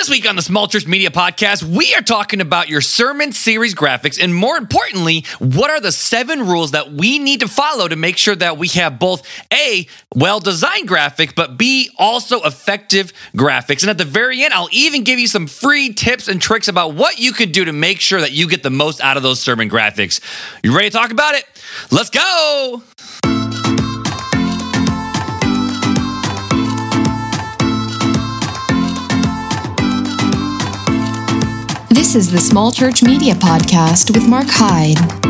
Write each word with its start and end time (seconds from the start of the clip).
This 0.00 0.08
week 0.08 0.26
on 0.26 0.34
the 0.34 0.40
Small 0.40 0.66
Church 0.66 0.86
Media 0.86 1.10
Podcast, 1.10 1.62
we 1.62 1.94
are 1.94 2.00
talking 2.00 2.40
about 2.40 2.70
your 2.70 2.80
sermon 2.80 3.32
series 3.32 3.74
graphics 3.74 4.18
and 4.18 4.34
more 4.34 4.56
importantly, 4.56 5.26
what 5.40 5.68
are 5.70 5.78
the 5.78 5.92
seven 5.92 6.46
rules 6.46 6.70
that 6.70 6.90
we 6.90 7.18
need 7.18 7.40
to 7.40 7.48
follow 7.48 7.86
to 7.86 7.96
make 7.96 8.16
sure 8.16 8.34
that 8.34 8.56
we 8.56 8.68
have 8.68 8.98
both 8.98 9.22
A, 9.52 9.86
well 10.14 10.40
designed 10.40 10.88
graphics, 10.88 11.34
but 11.34 11.58
B, 11.58 11.90
also 11.98 12.40
effective 12.44 13.12
graphics. 13.36 13.82
And 13.82 13.90
at 13.90 13.98
the 13.98 14.06
very 14.06 14.42
end, 14.42 14.54
I'll 14.54 14.70
even 14.72 15.04
give 15.04 15.18
you 15.18 15.26
some 15.26 15.46
free 15.46 15.92
tips 15.92 16.28
and 16.28 16.40
tricks 16.40 16.68
about 16.68 16.94
what 16.94 17.18
you 17.18 17.32
could 17.32 17.52
do 17.52 17.66
to 17.66 17.72
make 17.74 18.00
sure 18.00 18.22
that 18.22 18.32
you 18.32 18.48
get 18.48 18.62
the 18.62 18.70
most 18.70 19.02
out 19.02 19.18
of 19.18 19.22
those 19.22 19.38
sermon 19.38 19.68
graphics. 19.68 20.22
You 20.62 20.74
ready 20.74 20.88
to 20.88 20.96
talk 20.96 21.10
about 21.10 21.34
it? 21.34 21.44
Let's 21.90 22.08
go! 22.08 22.82
This 32.10 32.26
is 32.26 32.32
the 32.32 32.40
Small 32.40 32.72
Church 32.72 33.04
Media 33.04 33.34
Podcast 33.34 34.12
with 34.12 34.28
Mark 34.28 34.46
Hyde. 34.48 35.29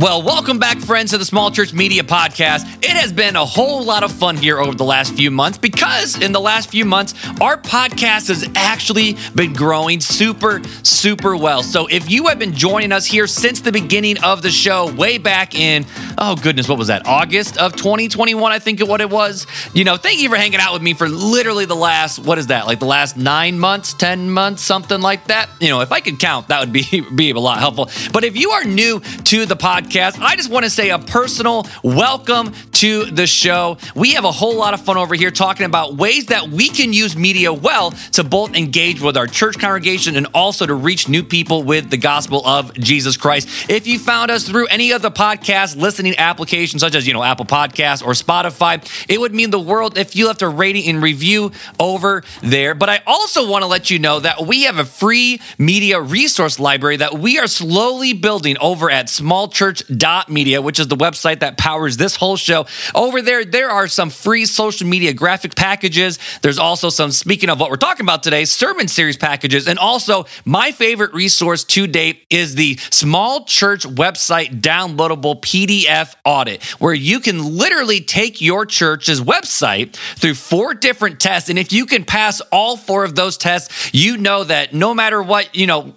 Well, 0.00 0.22
welcome 0.22 0.60
back, 0.60 0.78
friends, 0.78 1.10
to 1.10 1.18
the 1.18 1.24
Small 1.24 1.50
Church 1.50 1.72
Media 1.72 2.04
Podcast. 2.04 2.84
It 2.84 2.92
has 2.92 3.12
been 3.12 3.34
a 3.34 3.44
whole 3.44 3.82
lot 3.82 4.04
of 4.04 4.12
fun 4.12 4.36
here 4.36 4.60
over 4.60 4.72
the 4.72 4.84
last 4.84 5.12
few 5.14 5.28
months 5.28 5.58
because 5.58 6.22
in 6.22 6.30
the 6.30 6.40
last 6.40 6.70
few 6.70 6.84
months, 6.84 7.14
our 7.40 7.60
podcast 7.60 8.28
has 8.28 8.48
actually 8.54 9.16
been 9.34 9.52
growing 9.54 10.00
super, 10.00 10.62
super 10.84 11.36
well. 11.36 11.64
So 11.64 11.88
if 11.88 12.08
you 12.08 12.28
have 12.28 12.38
been 12.38 12.54
joining 12.54 12.92
us 12.92 13.06
here 13.06 13.26
since 13.26 13.60
the 13.60 13.72
beginning 13.72 14.22
of 14.22 14.40
the 14.40 14.52
show, 14.52 14.94
way 14.94 15.18
back 15.18 15.56
in, 15.56 15.84
oh 16.16 16.36
goodness, 16.36 16.68
what 16.68 16.78
was 16.78 16.86
that? 16.86 17.04
August 17.04 17.58
of 17.58 17.74
2021, 17.74 18.52
I 18.52 18.60
think 18.60 18.78
what 18.78 19.00
it 19.00 19.10
was. 19.10 19.48
You 19.74 19.82
know, 19.82 19.96
thank 19.96 20.20
you 20.20 20.28
for 20.28 20.36
hanging 20.36 20.60
out 20.60 20.74
with 20.74 20.82
me 20.82 20.94
for 20.94 21.08
literally 21.08 21.64
the 21.64 21.74
last, 21.74 22.20
what 22.20 22.38
is 22.38 22.46
that, 22.46 22.66
like 22.66 22.78
the 22.78 22.86
last 22.86 23.16
nine 23.16 23.58
months, 23.58 23.94
10 23.94 24.30
months, 24.30 24.62
something 24.62 25.00
like 25.00 25.24
that. 25.24 25.48
You 25.58 25.70
know, 25.70 25.80
if 25.80 25.90
I 25.90 25.98
could 25.98 26.20
count, 26.20 26.46
that 26.48 26.60
would 26.60 26.72
be, 26.72 27.00
be 27.16 27.30
a 27.30 27.40
lot 27.40 27.58
helpful. 27.58 27.90
But 28.12 28.22
if 28.22 28.36
you 28.36 28.50
are 28.50 28.62
new 28.62 29.00
to 29.00 29.44
the 29.44 29.56
podcast, 29.56 29.87
podcast. 29.88 30.20
I 30.20 30.36
just 30.36 30.50
want 30.50 30.64
to 30.64 30.70
say 30.70 30.90
a 30.90 30.98
personal 30.98 31.66
welcome 31.82 32.52
to 32.78 33.06
the 33.06 33.26
show. 33.26 33.76
We 33.96 34.14
have 34.14 34.24
a 34.24 34.30
whole 34.30 34.56
lot 34.56 34.72
of 34.72 34.80
fun 34.80 34.96
over 34.96 35.16
here 35.16 35.32
talking 35.32 35.66
about 35.66 35.96
ways 35.96 36.26
that 36.26 36.48
we 36.48 36.68
can 36.68 36.92
use 36.92 37.16
media 37.16 37.52
well 37.52 37.90
to 38.12 38.22
both 38.22 38.54
engage 38.54 39.00
with 39.00 39.16
our 39.16 39.26
church 39.26 39.58
congregation 39.58 40.14
and 40.14 40.28
also 40.32 40.64
to 40.64 40.74
reach 40.74 41.08
new 41.08 41.24
people 41.24 41.64
with 41.64 41.90
the 41.90 41.96
gospel 41.96 42.46
of 42.46 42.72
Jesus 42.74 43.16
Christ. 43.16 43.48
If 43.68 43.88
you 43.88 43.98
found 43.98 44.30
us 44.30 44.48
through 44.48 44.68
any 44.68 44.92
of 44.92 45.02
the 45.02 45.10
podcast 45.10 45.76
listening 45.76 46.16
applications, 46.18 46.80
such 46.80 46.94
as, 46.94 47.04
you 47.04 47.14
know, 47.14 47.24
Apple 47.24 47.46
Podcasts 47.46 48.00
or 48.00 48.12
Spotify, 48.12 48.78
it 49.08 49.18
would 49.18 49.34
mean 49.34 49.50
the 49.50 49.58
world 49.58 49.98
if 49.98 50.14
you 50.14 50.28
left 50.28 50.42
a 50.42 50.48
rating 50.48 50.88
and 50.88 51.02
review 51.02 51.50
over 51.80 52.22
there. 52.42 52.76
But 52.76 52.90
I 52.90 53.02
also 53.08 53.50
want 53.50 53.62
to 53.62 53.66
let 53.66 53.90
you 53.90 53.98
know 53.98 54.20
that 54.20 54.46
we 54.46 54.64
have 54.64 54.78
a 54.78 54.84
free 54.84 55.40
media 55.58 56.00
resource 56.00 56.60
library 56.60 56.98
that 56.98 57.18
we 57.18 57.40
are 57.40 57.48
slowly 57.48 58.12
building 58.12 58.56
over 58.60 58.88
at 58.88 59.08
Small 59.08 59.48
Church 59.48 59.82
Media, 60.28 60.62
which 60.62 60.78
is 60.78 60.86
the 60.86 60.96
website 60.96 61.40
that 61.40 61.58
powers 61.58 61.96
this 61.96 62.14
whole 62.14 62.36
show. 62.36 62.66
Over 62.94 63.22
there, 63.22 63.44
there 63.44 63.70
are 63.70 63.88
some 63.88 64.10
free 64.10 64.46
social 64.46 64.86
media 64.86 65.12
graphic 65.12 65.54
packages. 65.54 66.18
There's 66.42 66.58
also 66.58 66.90
some, 66.90 67.10
speaking 67.10 67.50
of 67.50 67.60
what 67.60 67.70
we're 67.70 67.76
talking 67.76 68.04
about 68.04 68.22
today, 68.22 68.44
sermon 68.44 68.88
series 68.88 69.16
packages. 69.16 69.66
And 69.68 69.78
also, 69.78 70.26
my 70.44 70.72
favorite 70.72 71.12
resource 71.14 71.64
to 71.64 71.86
date 71.86 72.26
is 72.30 72.54
the 72.54 72.76
Small 72.90 73.44
Church 73.44 73.84
website 73.84 74.60
downloadable 74.60 75.40
PDF 75.40 76.14
audit, 76.24 76.62
where 76.80 76.94
you 76.94 77.20
can 77.20 77.56
literally 77.56 78.00
take 78.00 78.40
your 78.40 78.66
church's 78.66 79.20
website 79.20 79.94
through 80.16 80.34
four 80.34 80.74
different 80.74 81.20
tests. 81.20 81.48
And 81.50 81.58
if 81.58 81.72
you 81.72 81.86
can 81.86 82.04
pass 82.04 82.40
all 82.52 82.76
four 82.76 83.04
of 83.04 83.14
those 83.14 83.36
tests, 83.36 83.90
you 83.92 84.16
know 84.16 84.44
that 84.44 84.74
no 84.74 84.94
matter 84.94 85.22
what, 85.22 85.54
you 85.54 85.66
know, 85.66 85.94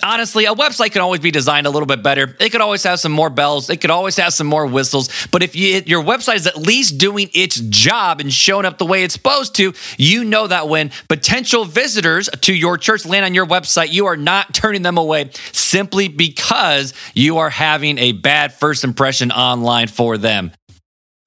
Honestly, 0.00 0.44
a 0.44 0.54
website 0.54 0.92
can 0.92 1.00
always 1.00 1.18
be 1.18 1.32
designed 1.32 1.66
a 1.66 1.70
little 1.70 1.86
bit 1.86 2.04
better. 2.04 2.36
It 2.38 2.50
could 2.50 2.60
always 2.60 2.84
have 2.84 3.00
some 3.00 3.10
more 3.10 3.30
bells. 3.30 3.68
It 3.68 3.80
could 3.80 3.90
always 3.90 4.16
have 4.18 4.32
some 4.32 4.46
more 4.46 4.64
whistles. 4.64 5.08
But 5.32 5.42
if 5.42 5.56
you, 5.56 5.82
your 5.86 6.04
website 6.04 6.36
is 6.36 6.46
at 6.46 6.56
least 6.56 6.98
doing 6.98 7.30
its 7.34 7.56
job 7.56 8.20
and 8.20 8.32
showing 8.32 8.64
up 8.64 8.78
the 8.78 8.86
way 8.86 9.02
it's 9.02 9.14
supposed 9.14 9.56
to, 9.56 9.72
you 9.96 10.22
know 10.22 10.46
that 10.46 10.68
when 10.68 10.92
potential 11.08 11.64
visitors 11.64 12.28
to 12.42 12.54
your 12.54 12.78
church 12.78 13.06
land 13.06 13.24
on 13.24 13.34
your 13.34 13.46
website, 13.46 13.90
you 13.90 14.06
are 14.06 14.16
not 14.16 14.54
turning 14.54 14.82
them 14.82 14.98
away 14.98 15.30
simply 15.50 16.06
because 16.06 16.94
you 17.12 17.38
are 17.38 17.50
having 17.50 17.98
a 17.98 18.12
bad 18.12 18.54
first 18.54 18.84
impression 18.84 19.32
online 19.32 19.88
for 19.88 20.16
them. 20.16 20.52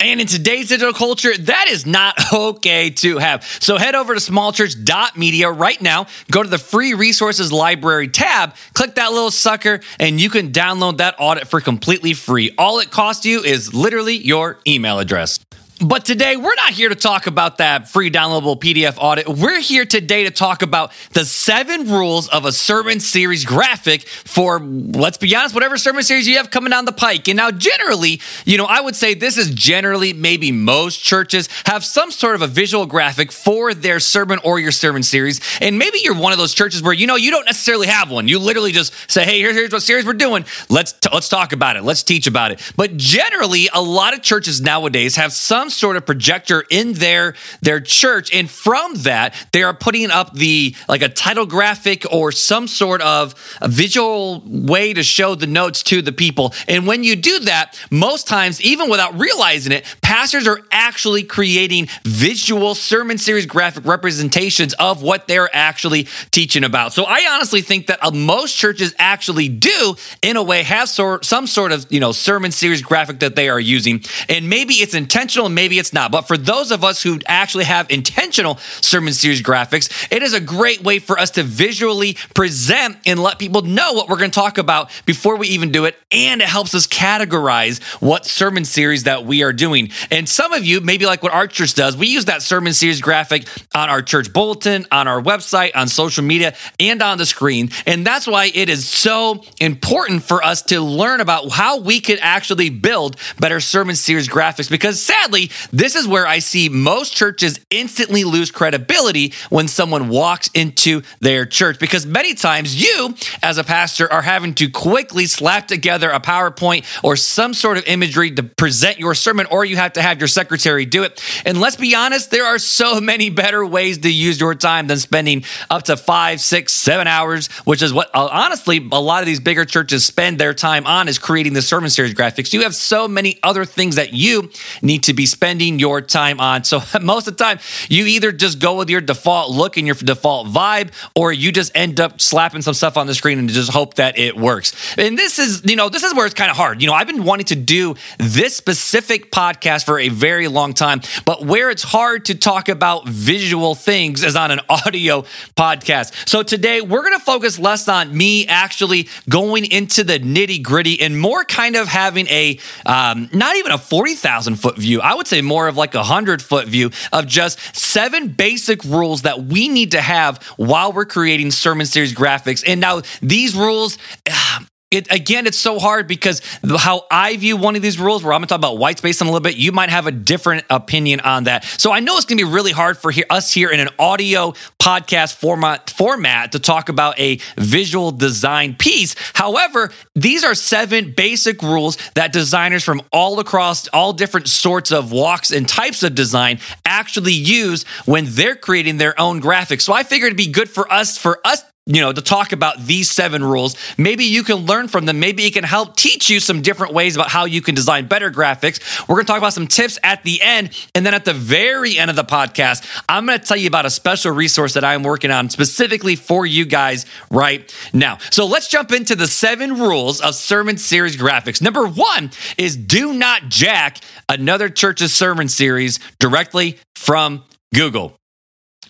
And 0.01 0.19
in 0.19 0.25
today's 0.25 0.69
digital 0.69 0.93
culture, 0.93 1.37
that 1.37 1.67
is 1.69 1.85
not 1.85 2.17
okay 2.33 2.89
to 2.89 3.19
have. 3.19 3.43
So 3.43 3.77
head 3.77 3.93
over 3.93 4.15
to 4.15 4.19
smallchurch.media 4.19 5.51
right 5.51 5.79
now, 5.79 6.07
go 6.31 6.41
to 6.41 6.49
the 6.49 6.57
free 6.57 6.95
resources 6.95 7.51
library 7.51 8.07
tab, 8.07 8.55
click 8.73 8.95
that 8.95 9.11
little 9.11 9.29
sucker, 9.29 9.79
and 9.99 10.19
you 10.19 10.31
can 10.31 10.51
download 10.51 10.97
that 10.97 11.15
audit 11.19 11.47
for 11.47 11.61
completely 11.61 12.15
free. 12.15 12.53
All 12.57 12.79
it 12.79 12.89
costs 12.89 13.27
you 13.27 13.43
is 13.43 13.75
literally 13.75 14.17
your 14.17 14.59
email 14.67 14.97
address. 14.97 15.39
But 15.83 16.05
today, 16.05 16.35
we're 16.37 16.53
not 16.53 16.73
here 16.73 16.89
to 16.89 16.95
talk 16.95 17.25
about 17.25 17.57
that 17.57 17.89
free 17.89 18.11
downloadable 18.11 18.59
PDF 18.59 18.97
audit. 18.99 19.27
We're 19.27 19.59
here 19.59 19.83
today 19.83 20.25
to 20.25 20.29
talk 20.29 20.61
about 20.61 20.91
the 21.13 21.25
seven 21.25 21.89
rules 21.89 22.27
of 22.27 22.45
a 22.45 22.51
sermon 22.51 22.99
series 22.99 23.45
graphic 23.45 24.07
for, 24.07 24.59
let's 24.59 25.17
be 25.17 25.35
honest, 25.35 25.55
whatever 25.55 25.79
sermon 25.79 26.03
series 26.03 26.27
you 26.27 26.37
have 26.37 26.51
coming 26.51 26.69
down 26.69 26.85
the 26.85 26.91
pike. 26.91 27.27
And 27.27 27.35
now, 27.35 27.49
generally, 27.49 28.21
you 28.45 28.59
know, 28.59 28.65
I 28.65 28.79
would 28.79 28.95
say 28.95 29.15
this 29.15 29.39
is 29.39 29.49
generally 29.49 30.13
maybe 30.13 30.51
most 30.51 31.01
churches 31.01 31.49
have 31.65 31.83
some 31.83 32.11
sort 32.11 32.35
of 32.35 32.43
a 32.43 32.47
visual 32.47 32.85
graphic 32.85 33.31
for 33.31 33.73
their 33.73 33.99
sermon 33.99 34.37
or 34.43 34.59
your 34.59 34.71
sermon 34.71 35.01
series. 35.01 35.41
And 35.61 35.79
maybe 35.79 35.97
you're 36.03 36.13
one 36.13 36.31
of 36.31 36.37
those 36.37 36.53
churches 36.53 36.83
where, 36.83 36.93
you 36.93 37.07
know, 37.07 37.15
you 37.15 37.31
don't 37.31 37.45
necessarily 37.45 37.87
have 37.87 38.11
one. 38.11 38.27
You 38.27 38.37
literally 38.37 38.71
just 38.71 38.93
say, 39.09 39.25
hey, 39.25 39.39
here's 39.39 39.71
what 39.71 39.81
series 39.81 40.05
we're 40.05 40.13
doing. 40.13 40.45
Let's, 40.69 40.91
t- 40.91 41.09
let's 41.11 41.27
talk 41.27 41.53
about 41.53 41.75
it. 41.75 41.81
Let's 41.81 42.03
teach 42.03 42.27
about 42.27 42.51
it. 42.51 42.71
But 42.75 42.97
generally, 42.97 43.67
a 43.73 43.81
lot 43.81 44.13
of 44.13 44.21
churches 44.21 44.61
nowadays 44.61 45.15
have 45.15 45.33
some 45.33 45.70
sort 45.71 45.97
of 45.97 46.05
projector 46.05 46.63
in 46.69 46.93
their 46.93 47.35
their 47.61 47.79
church. 47.79 48.33
And 48.33 48.49
from 48.49 48.95
that 48.95 49.35
they 49.51 49.63
are 49.63 49.73
putting 49.73 50.11
up 50.11 50.33
the 50.33 50.75
like 50.87 51.01
a 51.01 51.09
title 51.09 51.45
graphic 51.45 52.05
or 52.11 52.31
some 52.31 52.67
sort 52.67 53.01
of 53.01 53.35
visual 53.63 54.43
way 54.45 54.93
to 54.93 55.03
show 55.03 55.35
the 55.35 55.47
notes 55.47 55.83
to 55.83 56.01
the 56.01 56.11
people. 56.11 56.53
And 56.67 56.87
when 56.87 57.03
you 57.03 57.15
do 57.15 57.39
that 57.41 57.79
most 57.89 58.27
times 58.27 58.61
even 58.61 58.89
without 58.89 59.17
realizing 59.19 59.71
it 59.71 59.85
pastors 60.01 60.47
are 60.47 60.61
actually 60.71 61.23
creating 61.23 61.87
visual 62.03 62.75
sermon 62.75 63.17
series 63.17 63.45
graphic 63.45 63.85
representations 63.85 64.73
of 64.73 65.01
what 65.01 65.27
they're 65.27 65.53
actually 65.55 66.07
teaching 66.31 66.63
about. 66.63 66.93
So 66.93 67.05
i 67.05 67.27
honestly 67.31 67.61
think 67.61 67.87
that 67.87 68.03
uh, 68.03 68.11
most 68.11 68.57
churches 68.57 68.93
actually 68.97 69.47
do 69.47 69.95
in 70.21 70.37
a 70.37 70.43
way 70.43 70.63
have 70.63 70.89
sort, 70.89 71.25
some 71.25 71.47
sort 71.47 71.71
of 71.71 71.85
you 71.89 71.99
know 71.99 72.11
sermon 72.11 72.51
series 72.51 72.81
graphic 72.81 73.19
that 73.19 73.35
they 73.35 73.49
are 73.49 73.59
using. 73.59 74.03
And 74.27 74.49
maybe 74.49 74.75
it's 74.75 74.93
intentional 74.93 75.49
maybe 75.49 75.60
it's 75.69 75.93
not. 75.93 76.11
But 76.11 76.23
for 76.23 76.37
those 76.37 76.71
of 76.71 76.83
us 76.83 77.01
who 77.01 77.19
actually 77.27 77.65
have 77.65 77.89
intentional 77.89 78.57
sermon 78.81 79.13
series 79.13 79.41
graphics, 79.41 80.07
it 80.11 80.23
is 80.23 80.33
a 80.33 80.39
great 80.39 80.83
way 80.83 80.99
for 80.99 81.19
us 81.19 81.31
to 81.31 81.43
visually 81.43 82.15
present 82.33 82.97
and 83.05 83.19
let 83.21 83.39
people 83.39 83.61
know 83.61 83.93
what 83.93 84.09
we're 84.09 84.17
going 84.17 84.31
to 84.31 84.39
talk 84.39 84.57
about 84.57 84.91
before 85.05 85.35
we 85.35 85.49
even 85.49 85.71
do 85.71 85.85
it. 85.85 85.95
And 86.11 86.41
it 86.41 86.47
helps 86.47 86.73
us 86.73 86.87
categorize 86.87 87.81
what 88.01 88.25
sermon 88.25 88.65
series 88.65 89.03
that 89.03 89.25
we 89.25 89.43
are 89.43 89.53
doing. 89.53 89.91
And 90.09 90.27
some 90.27 90.53
of 90.53 90.65
you, 90.65 90.81
maybe 90.81 91.05
like 91.05 91.23
what 91.23 91.33
our 91.33 91.47
church 91.47 91.73
does, 91.73 91.95
we 91.95 92.07
use 92.07 92.25
that 92.25 92.41
sermon 92.41 92.73
series 92.73 93.01
graphic 93.01 93.47
on 93.73 93.89
our 93.89 94.01
church 94.01 94.33
bulletin, 94.33 94.85
on 94.91 95.07
our 95.07 95.21
website, 95.21 95.71
on 95.75 95.87
social 95.87 96.23
media, 96.23 96.55
and 96.79 97.01
on 97.01 97.17
the 97.17 97.25
screen. 97.25 97.69
And 97.85 98.05
that's 98.05 98.27
why 98.27 98.51
it 98.53 98.69
is 98.69 98.87
so 98.87 99.43
important 99.59 100.23
for 100.23 100.43
us 100.43 100.61
to 100.63 100.81
learn 100.81 101.21
about 101.21 101.51
how 101.51 101.79
we 101.79 101.99
could 101.99 102.19
actually 102.21 102.69
build 102.69 103.15
better 103.39 103.59
sermon 103.59 103.95
series 103.95 104.27
graphics 104.27 104.69
because 104.69 105.01
sadly, 105.01 105.40
this 105.71 105.95
is 105.95 106.07
where 106.07 106.27
I 106.27 106.39
see 106.39 106.69
most 106.69 107.15
churches 107.15 107.59
instantly 107.69 108.23
lose 108.23 108.51
credibility 108.51 109.33
when 109.49 109.67
someone 109.67 110.09
walks 110.09 110.49
into 110.53 111.01
their 111.19 111.45
church 111.45 111.79
because 111.79 112.05
many 112.05 112.33
times 112.33 112.81
you, 112.81 113.15
as 113.41 113.57
a 113.57 113.63
pastor, 113.63 114.11
are 114.11 114.21
having 114.21 114.53
to 114.55 114.69
quickly 114.69 115.25
slap 115.25 115.67
together 115.67 116.09
a 116.09 116.19
PowerPoint 116.19 116.85
or 117.03 117.15
some 117.15 117.53
sort 117.53 117.77
of 117.77 117.85
imagery 117.87 118.31
to 118.31 118.43
present 118.43 118.99
your 118.99 119.15
sermon, 119.15 119.47
or 119.49 119.65
you 119.65 119.77
have 119.77 119.93
to 119.93 120.01
have 120.01 120.19
your 120.19 120.27
secretary 120.27 120.85
do 120.85 121.03
it. 121.03 121.23
And 121.45 121.59
let's 121.59 121.75
be 121.75 121.95
honest, 121.95 122.31
there 122.31 122.45
are 122.45 122.59
so 122.59 122.99
many 122.99 123.29
better 123.29 123.65
ways 123.65 123.99
to 123.99 124.11
use 124.11 124.39
your 124.39 124.55
time 124.55 124.87
than 124.87 124.97
spending 124.97 125.43
up 125.69 125.83
to 125.83 125.97
five, 125.97 126.41
six, 126.41 126.73
seven 126.73 127.07
hours, 127.07 127.47
which 127.65 127.81
is 127.81 127.93
what 127.93 128.09
uh, 128.13 128.27
honestly 128.31 128.77
a 128.91 129.01
lot 129.01 129.21
of 129.21 129.25
these 129.25 129.39
bigger 129.39 129.65
churches 129.65 130.05
spend 130.05 130.39
their 130.39 130.53
time 130.53 130.85
on 130.85 131.07
is 131.07 131.19
creating 131.19 131.53
the 131.53 131.61
sermon 131.61 131.89
series 131.89 132.13
graphics. 132.13 132.53
You 132.53 132.63
have 132.63 132.75
so 132.75 133.07
many 133.07 133.39
other 133.43 133.65
things 133.65 133.95
that 133.95 134.13
you 134.13 134.49
need 134.81 135.03
to 135.03 135.13
be 135.13 135.25
spending 135.31 135.79
your 135.79 136.01
time 136.01 136.39
on. 136.39 136.63
So 136.63 136.81
most 137.01 137.27
of 137.27 137.37
the 137.37 137.43
time, 137.43 137.59
you 137.89 138.05
either 138.05 138.31
just 138.31 138.59
go 138.59 138.77
with 138.77 138.89
your 138.89 139.01
default 139.01 139.51
look 139.51 139.77
and 139.77 139.87
your 139.87 139.95
default 139.95 140.47
vibe, 140.47 140.91
or 141.15 141.31
you 141.31 141.51
just 141.51 141.71
end 141.75 141.99
up 141.99 142.21
slapping 142.21 142.61
some 142.61 142.73
stuff 142.73 142.97
on 142.97 143.07
the 143.07 143.15
screen 143.15 143.39
and 143.39 143.49
just 143.49 143.71
hope 143.71 143.95
that 143.95 144.19
it 144.19 144.37
works. 144.37 144.95
And 144.97 145.17
this 145.17 145.39
is, 145.39 145.63
you 145.65 145.75
know, 145.75 145.89
this 145.89 146.03
is 146.03 146.13
where 146.13 146.25
it's 146.25 146.35
kind 146.35 146.51
of 146.51 146.57
hard. 146.57 146.81
You 146.81 146.87
know, 146.87 146.93
I've 146.93 147.07
been 147.07 147.23
wanting 147.23 147.47
to 147.47 147.55
do 147.55 147.95
this 148.19 148.55
specific 148.55 149.31
podcast 149.31 149.85
for 149.85 149.99
a 149.99 150.09
very 150.09 150.47
long 150.47 150.73
time, 150.73 151.01
but 151.25 151.45
where 151.45 151.69
it's 151.69 151.83
hard 151.83 152.25
to 152.25 152.35
talk 152.35 152.69
about 152.69 153.07
visual 153.07 153.75
things 153.75 154.23
is 154.23 154.35
on 154.35 154.51
an 154.51 154.59
audio 154.69 155.23
podcast. 155.55 156.27
So 156.27 156.43
today 156.43 156.81
we're 156.81 157.01
going 157.01 157.17
to 157.17 157.23
focus 157.23 157.57
less 157.59 157.87
on 157.87 158.15
me 158.15 158.45
actually 158.47 159.07
going 159.29 159.65
into 159.65 160.03
the 160.03 160.19
nitty 160.19 160.61
gritty 160.61 161.01
and 161.01 161.19
more 161.19 161.43
kind 161.43 161.75
of 161.75 161.87
having 161.87 162.27
a, 162.27 162.59
um, 162.85 163.29
not 163.33 163.55
even 163.55 163.71
a 163.71 163.77
40,000 163.77 164.55
foot 164.55 164.77
view. 164.77 165.01
I 165.01 165.15
would 165.15 165.20
say 165.27 165.41
more 165.41 165.67
of 165.67 165.77
like 165.77 165.93
a 165.93 165.99
100 165.99 166.41
foot 166.41 166.67
view 166.67 166.91
of 167.11 167.27
just 167.27 167.59
seven 167.75 168.29
basic 168.29 168.83
rules 168.83 169.23
that 169.23 169.43
we 169.43 169.67
need 169.67 169.91
to 169.91 170.01
have 170.01 170.41
while 170.57 170.91
we're 170.91 171.05
creating 171.05 171.51
sermon 171.51 171.85
series 171.85 172.13
graphics. 172.13 172.63
And 172.65 172.81
now 172.81 173.01
these 173.21 173.55
rules, 173.55 173.97
ah, 174.29 174.65
it, 174.91 175.09
again, 175.09 175.47
it's 175.47 175.57
so 175.57 175.79
hard 175.79 176.05
because 176.05 176.41
how 176.77 177.05
I 177.09 177.37
view 177.37 177.55
one 177.55 177.77
of 177.77 177.81
these 177.81 177.97
rules, 177.97 178.23
where 178.23 178.33
I'm 178.33 178.41
going 178.41 178.47
to 178.47 178.51
talk 178.51 178.59
about 178.59 178.77
white 178.77 178.97
space 178.97 179.21
in 179.21 179.27
a 179.27 179.29
little 179.29 179.41
bit, 179.41 179.55
you 179.55 179.71
might 179.71 179.89
have 179.89 180.05
a 180.05 180.11
different 180.11 180.65
opinion 180.69 181.21
on 181.21 181.45
that. 181.45 181.63
So 181.63 181.93
I 181.93 182.01
know 182.01 182.17
it's 182.17 182.25
going 182.25 182.37
to 182.37 182.45
be 182.45 182.51
really 182.51 182.73
hard 182.73 182.97
for 182.97 183.13
us 183.29 183.53
here 183.53 183.69
in 183.69 183.79
an 183.79 183.87
audio 183.97 184.51
podcast 184.81 185.35
format 185.35 185.89
format 185.89 186.51
to 186.51 186.59
talk 186.59 186.89
about 186.89 187.17
a 187.17 187.39
visual 187.57 188.11
design 188.11 188.75
piece. 188.75 189.15
However, 189.33 189.91
these 190.13 190.43
are 190.43 190.55
seven 190.55 191.13
basic 191.15 191.61
rules 191.61 191.97
that 192.15 192.33
designers 192.33 192.83
from 192.83 193.01
all 193.13 193.39
across 193.39 193.87
all 193.89 194.11
different 194.11 194.49
sorts 194.49 194.91
of 194.91 195.13
walks 195.13 195.51
and 195.51 195.69
types 195.69 196.03
of 196.03 196.15
design 196.15 196.59
actually 196.85 197.33
use 197.33 197.83
when 198.05 198.25
they're 198.27 198.55
creating 198.57 198.97
their 198.97 199.17
own 199.19 199.41
graphics. 199.41 199.83
So 199.83 199.93
I 199.93 200.03
figured 200.03 200.27
it'd 200.27 200.37
be 200.37 200.51
good 200.51 200.69
for 200.69 200.91
us 200.91 201.17
for 201.17 201.39
us 201.45 201.63
you 201.87 201.99
know, 201.99 202.13
to 202.13 202.21
talk 202.21 202.51
about 202.51 202.85
these 202.85 203.09
seven 203.09 203.43
rules. 203.43 203.75
Maybe 203.97 204.25
you 204.25 204.43
can 204.43 204.57
learn 204.57 204.87
from 204.87 205.05
them. 205.05 205.19
Maybe 205.19 205.45
it 205.45 205.53
can 205.53 205.63
help 205.63 205.95
teach 205.95 206.29
you 206.29 206.39
some 206.39 206.61
different 206.61 206.93
ways 206.93 207.15
about 207.15 207.29
how 207.29 207.45
you 207.45 207.61
can 207.61 207.73
design 207.73 208.07
better 208.07 208.29
graphics. 208.29 209.07
We're 209.07 209.15
going 209.15 209.25
to 209.25 209.31
talk 209.31 209.39
about 209.39 209.53
some 209.53 209.67
tips 209.67 209.97
at 210.03 210.23
the 210.23 210.41
end. 210.41 210.69
And 210.93 211.05
then 211.05 211.15
at 211.15 211.25
the 211.25 211.33
very 211.33 211.97
end 211.97 212.11
of 212.11 212.15
the 212.15 212.23
podcast, 212.23 212.85
I'm 213.09 213.25
going 213.25 213.39
to 213.39 213.45
tell 213.45 213.57
you 213.57 213.67
about 213.67 213.87
a 213.87 213.89
special 213.89 214.31
resource 214.31 214.75
that 214.75 214.83
I'm 214.83 215.01
working 215.01 215.31
on 215.31 215.49
specifically 215.49 216.15
for 216.15 216.45
you 216.45 216.65
guys 216.65 217.07
right 217.31 217.73
now. 217.93 218.19
So 218.29 218.45
let's 218.45 218.67
jump 218.67 218.91
into 218.91 219.15
the 219.15 219.27
seven 219.27 219.79
rules 219.79 220.21
of 220.21 220.35
sermon 220.35 220.77
series 220.77 221.17
graphics. 221.17 221.61
Number 221.63 221.87
one 221.87 222.29
is 222.59 222.77
do 222.77 223.13
not 223.13 223.49
jack 223.49 223.97
another 224.29 224.69
church's 224.69 225.13
sermon 225.13 225.49
series 225.49 225.99
directly 226.19 226.77
from 226.95 227.43
Google. 227.73 228.15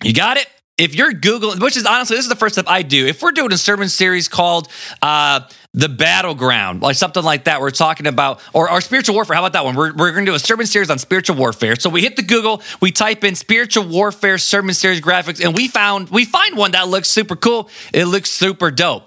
You 0.04 0.14
got 0.14 0.36
it? 0.36 0.48
If 0.82 0.96
you're 0.96 1.12
Googling, 1.12 1.62
which 1.62 1.78
is 1.78 1.86
honestly, 1.86 2.16
this 2.16 2.26
is 2.26 2.30
the 2.30 2.36
first 2.36 2.56
step 2.56 2.66
I 2.68 2.82
do. 2.82 3.06
If 3.06 3.22
we're 3.22 3.34
doing 3.34 3.54
a 3.54 3.58
sermon 3.58 3.88
series 3.88 4.28
called 4.28 4.68
uh, 5.04 5.42
The 5.76 5.88
Battleground, 5.88 6.82
like 6.82 6.96
something 6.96 7.24
like 7.24 7.44
that, 7.44 7.62
we're 7.62 7.70
talking 7.70 8.08
about, 8.08 8.42
or 8.52 8.68
our 8.68 8.82
spiritual 8.82 9.14
warfare, 9.14 9.36
how 9.36 9.44
about 9.44 9.54
that 9.54 9.64
one? 9.64 9.76
We're, 9.76 9.94
we're 9.94 10.12
going 10.12 10.26
to 10.26 10.32
do 10.32 10.36
a 10.36 10.40
sermon 10.40 10.66
series 10.66 10.90
on 10.90 10.98
spiritual 10.98 11.36
warfare. 11.36 11.76
So 11.76 11.92
we 11.92 12.02
hit 12.02 12.16
the 12.16 12.24
Google, 12.24 12.64
we 12.82 12.92
type 12.92 13.24
in 13.24 13.36
spiritual 13.36 13.86
warfare 13.86 14.40
sermon 14.40 14.74
series 14.74 15.02
graphics, 15.02 15.44
and 15.44 15.56
we 15.56 15.68
found, 15.68 16.10
we 16.10 16.26
find 16.26 16.58
one 16.58 16.72
that 16.72 16.88
looks 16.88 17.10
super 17.10 17.36
cool. 17.36 17.70
It 17.94 18.06
looks 18.06 18.32
super 18.32 18.72
dope. 18.72 19.04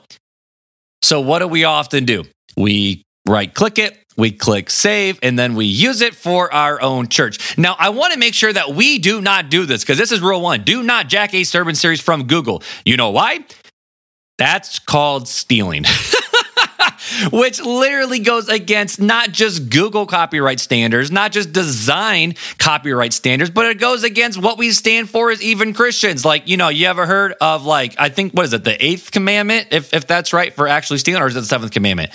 So 1.03 1.21
what 1.21 1.41
do 1.41 1.49
we 1.49 1.65
often 1.65 2.05
do? 2.05 2.23
We 2.57 3.03
right 3.27 3.53
click 3.53 3.81
it, 3.81 3.99
we 4.17 4.31
click 4.31 4.71
save 4.71 5.19
and 5.23 5.39
then 5.39 5.55
we 5.55 5.67
use 5.67 6.01
it 6.01 6.15
for 6.15 6.53
our 6.53 6.81
own 6.81 7.09
church. 7.09 7.59
Now, 7.59 7.77
I 7.79 7.91
want 7.91 8.13
to 8.13 8.19
make 8.19 8.35
sure 8.35 8.53
that 8.53 8.71
we 8.71 8.99
do 8.99 9.21
not 9.21 9.51
do 9.51 9.67
this 9.67 9.83
because 9.83 9.99
this 9.99 10.13
is 10.13 10.21
rule 10.21 10.41
one. 10.41 10.63
Do 10.63 10.83
not 10.83 11.09
jack 11.09 11.35
a 11.35 11.45
sermon 11.45 11.75
series 11.75 12.01
from 12.01 12.27
Google. 12.27 12.63
You 12.85 12.97
know 12.97 13.11
why? 13.11 13.45
That's 14.39 14.79
called 14.79 15.29
stealing. 15.29 15.85
Which 17.33 17.61
literally 17.61 18.19
goes 18.19 18.49
against 18.49 19.01
not 19.01 19.31
just 19.31 19.69
Google 19.69 20.07
copyright 20.07 20.59
standards, 20.59 21.11
not 21.11 21.33
just 21.33 21.53
design 21.53 22.35
copyright 22.59 23.13
standards, 23.13 23.51
but 23.51 23.67
it 23.67 23.79
goes 23.79 24.05
against 24.05 24.41
what 24.41 24.59
we 24.59 24.71
stand 24.71 25.11
for 25.11 25.31
as 25.31 25.43
even 25.43 25.75
Christians. 25.75 26.25
Like, 26.25 26.49
you 26.49 26.57
know, 26.57 26.71
you 26.71 26.87
ever 26.87 27.07
heard 27.07 27.35
of 27.41 27.65
like, 27.65 27.95
I 27.99 28.09
think, 28.09 28.33
what 28.33 28.47
is 28.47 28.53
it, 28.53 28.65
the 28.65 28.83
eighth 28.85 29.11
commandment, 29.11 29.69
if, 29.71 29.93
if 29.93 30.07
that's 30.07 30.33
right, 30.33 30.53
for 30.53 30.67
actually 30.67 30.99
stealing, 30.99 31.23
or 31.23 31.27
is 31.27 31.37
it 31.37 31.41
the 31.41 31.47
seventh 31.47 31.73
commandment? 31.73 32.11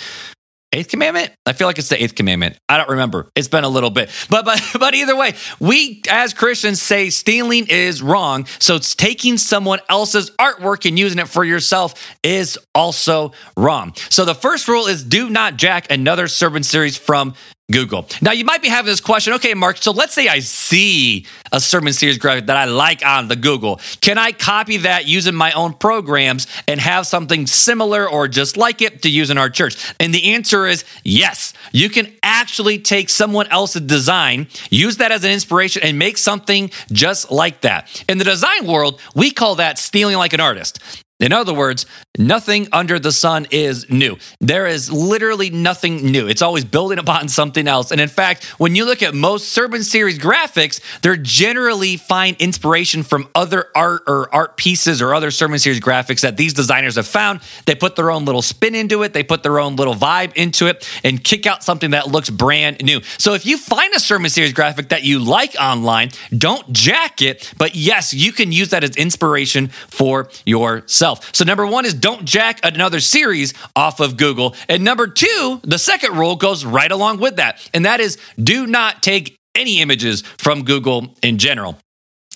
Eighth 0.72 0.88
commandment? 0.88 1.32
I 1.46 1.52
feel 1.52 1.66
like 1.66 1.78
it's 1.78 1.88
the 1.88 2.02
eighth 2.02 2.14
commandment. 2.14 2.56
I 2.68 2.76
don't 2.76 2.90
remember. 2.90 3.28
It's 3.34 3.48
been 3.48 3.64
a 3.64 3.68
little 3.68 3.90
bit. 3.90 4.10
But 4.30 4.44
but 4.44 4.62
but 4.78 4.94
either 4.94 5.16
way 5.16 5.34
we 5.58 6.02
as 6.08 6.34
christians 6.34 6.80
say 6.80 7.10
stealing 7.10 7.66
is 7.68 8.00
wrong. 8.00 8.46
So 8.60 8.76
it's 8.76 8.94
taking 8.94 9.38
someone 9.38 9.80
else's 9.88 10.30
artwork 10.32 10.86
and 10.86 10.96
using 10.98 11.18
it 11.18 11.28
for 11.28 11.42
yourself 11.42 12.14
is 12.22 12.58
also 12.74 13.32
wrong. 13.56 13.94
So 14.08 14.24
the 14.24 14.34
first 14.34 14.68
rule 14.68 14.86
is 14.86 15.02
do 15.02 15.28
not 15.28 15.56
jack 15.56 15.90
another 15.90 16.28
sermon 16.28 16.62
series 16.62 16.96
from 16.96 17.34
Google. 17.70 18.06
Now, 18.20 18.32
you 18.32 18.44
might 18.44 18.62
be 18.62 18.68
having 18.68 18.90
this 18.90 19.00
question 19.00 19.32
okay, 19.34 19.54
Mark, 19.54 19.76
so 19.78 19.92
let's 19.92 20.14
say 20.14 20.28
I 20.28 20.40
see 20.40 21.26
a 21.52 21.60
sermon 21.60 21.92
series 21.92 22.18
graphic 22.18 22.46
that 22.46 22.56
I 22.56 22.64
like 22.64 23.04
on 23.04 23.28
the 23.28 23.36
Google. 23.36 23.80
Can 24.00 24.18
I 24.18 24.32
copy 24.32 24.78
that 24.78 25.06
using 25.06 25.34
my 25.34 25.52
own 25.52 25.74
programs 25.74 26.46
and 26.68 26.80
have 26.80 27.06
something 27.06 27.46
similar 27.46 28.08
or 28.08 28.28
just 28.28 28.56
like 28.56 28.82
it 28.82 29.02
to 29.02 29.10
use 29.10 29.30
in 29.30 29.38
our 29.38 29.50
church? 29.50 29.94
And 29.98 30.14
the 30.14 30.32
answer 30.32 30.66
is 30.66 30.84
yes. 31.04 31.52
You 31.72 31.88
can 31.88 32.12
actually 32.22 32.78
take 32.78 33.08
someone 33.08 33.46
else's 33.48 33.82
design, 33.82 34.48
use 34.70 34.98
that 34.98 35.12
as 35.12 35.24
an 35.24 35.30
inspiration, 35.30 35.82
and 35.82 35.98
make 35.98 36.18
something 36.18 36.70
just 36.92 37.30
like 37.30 37.62
that. 37.62 38.04
In 38.08 38.18
the 38.18 38.24
design 38.24 38.66
world, 38.66 39.00
we 39.14 39.30
call 39.30 39.56
that 39.56 39.78
stealing 39.78 40.16
like 40.16 40.32
an 40.32 40.40
artist. 40.40 40.80
In 41.20 41.32
other 41.32 41.52
words, 41.52 41.84
nothing 42.18 42.66
under 42.72 42.98
the 42.98 43.12
sun 43.12 43.46
is 43.50 43.88
new. 43.90 44.16
There 44.40 44.66
is 44.66 44.90
literally 44.90 45.50
nothing 45.50 46.10
new. 46.10 46.26
It's 46.26 46.40
always 46.40 46.64
building 46.64 46.98
upon 46.98 47.28
something 47.28 47.68
else. 47.68 47.90
And 47.92 48.00
in 48.00 48.08
fact, 48.08 48.44
when 48.58 48.74
you 48.74 48.86
look 48.86 49.02
at 49.02 49.14
most 49.14 49.50
Sermon 49.50 49.84
Series 49.84 50.18
graphics, 50.18 50.80
they're 51.02 51.16
generally 51.16 51.98
find 51.98 52.36
inspiration 52.38 53.02
from 53.02 53.28
other 53.34 53.66
art 53.74 54.02
or 54.06 54.34
art 54.34 54.56
pieces 54.56 55.02
or 55.02 55.14
other 55.14 55.30
Sermon 55.30 55.58
Series 55.58 55.80
graphics 55.80 56.22
that 56.22 56.38
these 56.38 56.54
designers 56.54 56.96
have 56.96 57.06
found. 57.06 57.40
They 57.66 57.74
put 57.74 57.96
their 57.96 58.10
own 58.10 58.24
little 58.24 58.42
spin 58.42 58.74
into 58.74 59.02
it, 59.02 59.12
they 59.12 59.22
put 59.22 59.42
their 59.42 59.60
own 59.60 59.76
little 59.76 59.94
vibe 59.94 60.32
into 60.36 60.68
it, 60.68 60.88
and 61.04 61.22
kick 61.22 61.46
out 61.46 61.62
something 61.62 61.90
that 61.90 62.08
looks 62.08 62.30
brand 62.30 62.82
new. 62.82 63.02
So 63.18 63.34
if 63.34 63.44
you 63.44 63.58
find 63.58 63.94
a 63.94 64.00
Sermon 64.00 64.30
Series 64.30 64.54
graphic 64.54 64.88
that 64.88 65.04
you 65.04 65.18
like 65.18 65.54
online, 65.60 66.10
don't 66.36 66.72
jack 66.72 67.20
it, 67.20 67.52
but 67.58 67.74
yes, 67.74 68.14
you 68.14 68.32
can 68.32 68.52
use 68.52 68.70
that 68.70 68.84
as 68.84 68.96
inspiration 68.96 69.68
for 69.68 70.30
yourself 70.46 71.09
yourself. 71.10 71.34
So, 71.34 71.44
number 71.44 71.66
one 71.66 71.84
is 71.84 71.94
don't 71.94 72.24
jack 72.24 72.60
another 72.62 73.00
series 73.00 73.54
off 73.76 74.00
of 74.00 74.16
Google. 74.16 74.54
And 74.68 74.84
number 74.84 75.06
two, 75.06 75.60
the 75.62 75.78
second 75.78 76.16
rule 76.16 76.36
goes 76.36 76.64
right 76.64 76.90
along 76.90 77.20
with 77.20 77.36
that. 77.36 77.68
And 77.74 77.84
that 77.84 78.00
is 78.00 78.18
do 78.42 78.66
not 78.66 79.02
take 79.02 79.36
any 79.54 79.80
images 79.80 80.22
from 80.38 80.64
Google 80.64 81.14
in 81.22 81.38
general. 81.38 81.78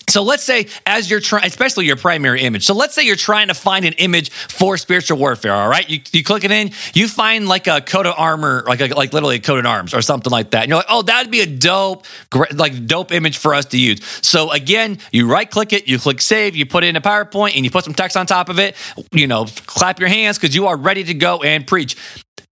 So 0.09 0.23
let's 0.23 0.43
say 0.43 0.67
as 0.85 1.09
you're 1.09 1.19
trying, 1.19 1.45
especially 1.45 1.85
your 1.85 1.95
primary 1.95 2.41
image. 2.41 2.65
So 2.65 2.73
let's 2.73 2.93
say 2.93 3.03
you're 3.03 3.15
trying 3.15 3.47
to 3.47 3.53
find 3.53 3.85
an 3.85 3.93
image 3.93 4.29
for 4.29 4.77
spiritual 4.77 5.17
warfare. 5.17 5.53
All 5.53 5.67
right, 5.67 5.89
you, 5.89 5.99
you 6.11 6.23
click 6.23 6.43
it 6.43 6.51
in, 6.51 6.71
you 6.93 7.07
find 7.07 7.47
like 7.47 7.67
a 7.67 7.81
coat 7.81 8.05
of 8.05 8.13
armor, 8.17 8.63
like 8.67 8.81
a, 8.81 8.87
like 8.87 9.13
literally 9.13 9.37
a 9.37 9.39
coat 9.39 9.59
of 9.59 9.65
arms 9.65 9.93
or 9.93 10.01
something 10.01 10.31
like 10.31 10.51
that. 10.51 10.63
And 10.63 10.69
you're 10.69 10.77
like, 10.77 10.87
oh, 10.89 11.01
that'd 11.01 11.31
be 11.31 11.41
a 11.41 11.45
dope, 11.45 12.05
like 12.53 12.85
dope 12.85 13.11
image 13.11 13.37
for 13.37 13.53
us 13.53 13.65
to 13.67 13.77
use. 13.77 14.03
So 14.21 14.51
again, 14.51 14.99
you 15.11 15.27
right 15.27 15.49
click 15.49 15.73
it, 15.73 15.87
you 15.87 15.97
click 15.97 16.21
save, 16.21 16.55
you 16.55 16.65
put 16.65 16.83
it 16.83 16.87
in 16.87 16.95
a 16.95 17.01
PowerPoint, 17.01 17.55
and 17.55 17.65
you 17.65 17.71
put 17.71 17.83
some 17.83 17.93
text 17.93 18.15
on 18.15 18.25
top 18.25 18.49
of 18.49 18.59
it. 18.59 18.75
You 19.11 19.27
know, 19.27 19.45
clap 19.65 19.99
your 19.99 20.09
hands 20.09 20.37
because 20.37 20.55
you 20.55 20.67
are 20.67 20.77
ready 20.77 21.03
to 21.05 21.13
go 21.13 21.41
and 21.41 21.65
preach. 21.65 21.95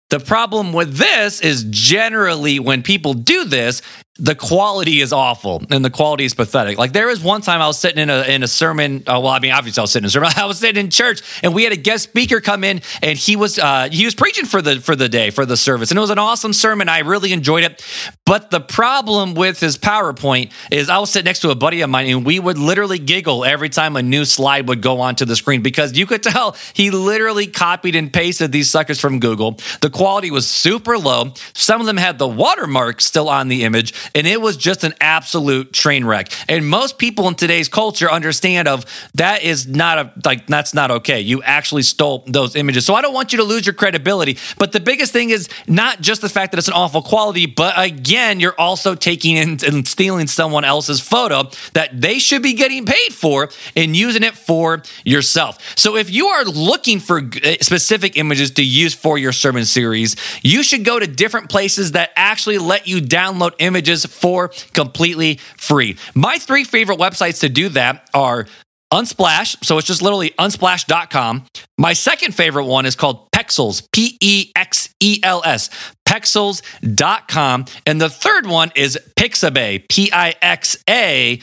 The 0.09 0.19
problem 0.19 0.73
with 0.73 0.95
this 0.95 1.41
is 1.41 1.65
generally 1.71 2.59
when 2.59 2.83
people 2.83 3.15
do 3.15 3.45
this, 3.45 3.81
the 4.19 4.35
quality 4.35 5.01
is 5.01 5.11
awful 5.11 5.63
and 5.71 5.83
the 5.83 5.89
quality 5.89 6.23
is 6.23 6.35
pathetic. 6.35 6.77
Like 6.77 6.93
there 6.93 7.07
was 7.07 7.23
one 7.23 7.41
time 7.41 7.61
I 7.61 7.67
was 7.67 7.79
sitting 7.79 7.97
in 7.97 8.11
a 8.11 8.21
in 8.21 8.43
a 8.43 8.47
sermon. 8.47 8.97
Uh, 9.07 9.19
well, 9.19 9.29
I 9.29 9.39
mean, 9.39 9.51
obviously 9.51 9.81
I 9.81 9.83
was 9.83 9.91
sitting 9.91 10.03
in 10.03 10.07
a 10.07 10.11
sermon. 10.11 10.29
I 10.37 10.45
was 10.45 10.59
sitting 10.59 10.83
in 10.83 10.91
church 10.91 11.21
and 11.41 11.55
we 11.55 11.63
had 11.63 11.73
a 11.73 11.77
guest 11.77 12.03
speaker 12.03 12.39
come 12.39 12.63
in 12.63 12.81
and 13.01 13.17
he 13.17 13.35
was 13.35 13.57
uh, 13.57 13.89
he 13.91 14.05
was 14.05 14.13
preaching 14.13 14.45
for 14.45 14.61
the 14.61 14.79
for 14.79 14.95
the 14.95 15.09
day 15.09 15.31
for 15.31 15.47
the 15.47 15.57
service 15.57 15.89
and 15.89 15.97
it 15.97 16.01
was 16.01 16.11
an 16.11 16.19
awesome 16.19 16.53
sermon. 16.53 16.89
I 16.89 16.99
really 16.99 17.33
enjoyed 17.33 17.63
it. 17.63 17.83
But 18.23 18.51
the 18.51 18.61
problem 18.61 19.33
with 19.33 19.59
his 19.59 19.79
PowerPoint 19.79 20.51
is 20.71 20.89
I 20.89 20.99
was 20.99 21.11
sitting 21.11 21.25
next 21.25 21.39
to 21.39 21.49
a 21.49 21.55
buddy 21.55 21.81
of 21.81 21.89
mine 21.89 22.07
and 22.07 22.23
we 22.23 22.39
would 22.39 22.59
literally 22.59 22.99
giggle 22.99 23.43
every 23.43 23.69
time 23.69 23.95
a 23.95 24.03
new 24.03 24.25
slide 24.25 24.67
would 24.69 24.83
go 24.83 25.01
onto 25.01 25.25
the 25.25 25.35
screen 25.35 25.63
because 25.63 25.97
you 25.97 26.05
could 26.05 26.21
tell 26.21 26.55
he 26.73 26.91
literally 26.91 27.47
copied 27.47 27.95
and 27.95 28.13
pasted 28.13 28.51
these 28.51 28.69
suckers 28.69 28.99
from 28.99 29.19
Google. 29.19 29.57
The 29.81 29.89
quality 29.89 30.29
was 30.29 30.47
super 30.47 30.99
low. 30.99 31.33
Some 31.53 31.81
of 31.81 31.87
them 31.87 31.97
had 31.97 32.19
the 32.19 32.27
watermark 32.27 33.01
still 33.01 33.27
on 33.27 33.47
the 33.47 33.63
image. 33.63 34.02
And 34.15 34.27
it 34.27 34.41
was 34.41 34.57
just 34.57 34.83
an 34.83 34.93
absolute 35.01 35.73
train 35.73 36.05
wreck. 36.05 36.31
And 36.49 36.67
most 36.67 36.97
people 36.97 37.27
in 37.27 37.35
today's 37.35 37.67
culture 37.67 38.09
understand 38.09 38.67
of 38.67 38.85
that 39.15 39.43
is 39.43 39.67
not 39.67 39.97
a 39.97 40.13
like 40.25 40.47
that's 40.47 40.73
not 40.73 40.91
okay. 40.91 41.21
You 41.21 41.41
actually 41.43 41.83
stole 41.83 42.23
those 42.27 42.55
images. 42.55 42.85
So 42.85 42.95
I 42.95 43.01
don't 43.01 43.13
want 43.13 43.33
you 43.33 43.37
to 43.37 43.43
lose 43.43 43.65
your 43.65 43.73
credibility. 43.73 44.37
But 44.57 44.71
the 44.71 44.79
biggest 44.79 45.13
thing 45.13 45.29
is 45.29 45.49
not 45.67 46.01
just 46.01 46.21
the 46.21 46.29
fact 46.29 46.51
that 46.51 46.57
it's 46.57 46.67
an 46.67 46.73
awful 46.73 47.01
quality, 47.01 47.45
but 47.45 47.73
again, 47.77 48.39
you're 48.39 48.59
also 48.59 48.95
taking 48.95 49.35
in 49.35 49.59
and 49.65 49.87
stealing 49.87 50.27
someone 50.27 50.63
else's 50.63 50.99
photo 50.99 51.49
that 51.73 51.89
they 51.99 52.19
should 52.19 52.41
be 52.41 52.53
getting 52.53 52.85
paid 52.85 53.13
for 53.13 53.49
and 53.75 53.95
using 53.95 54.23
it 54.23 54.35
for 54.35 54.81
yourself. 55.05 55.77
So 55.77 55.95
if 55.95 56.09
you 56.09 56.27
are 56.27 56.45
looking 56.45 56.99
for 56.99 57.21
eh, 57.43 57.57
specific 57.61 58.17
images 58.17 58.51
to 58.51 58.63
use 58.63 58.93
for 58.93 59.17
your 59.17 59.31
sermon 59.31 59.65
series, 59.65 60.15
you 60.41 60.63
should 60.63 60.83
go 60.83 60.99
to 60.99 61.07
different 61.07 61.49
places 61.49 61.93
that 61.93 62.11
actually 62.15 62.57
let 62.57 62.87
you 62.87 63.01
download 63.01 63.53
images 63.59 63.92
for 64.05 64.49
completely 64.73 65.39
free. 65.57 65.97
My 66.13 66.37
three 66.37 66.63
favorite 66.63 66.99
websites 66.99 67.41
to 67.41 67.49
do 67.49 67.69
that 67.69 68.09
are 68.13 68.47
Unsplash, 68.93 69.63
so 69.65 69.79
it's 69.79 69.87
just 69.87 70.03
literally 70.03 70.29
unsplash.com. 70.37 71.45
My 71.79 71.93
second 71.93 72.35
favorite 72.35 72.65
one 72.65 72.85
is 72.85 72.95
called 72.95 73.27
Pexels, 73.31 73.87
P 73.91 74.17
E 74.21 74.51
X 74.55 74.93
E 74.99 75.19
L 75.23 75.41
S, 75.43 75.71
pexels.com. 76.07 77.65
And 77.87 77.99
the 77.99 78.09
third 78.09 78.45
one 78.45 78.71
is 78.75 78.99
Pixabay, 79.17 79.89
P 79.89 80.11
I 80.13 80.35
X 80.41 80.77
A 80.87 81.39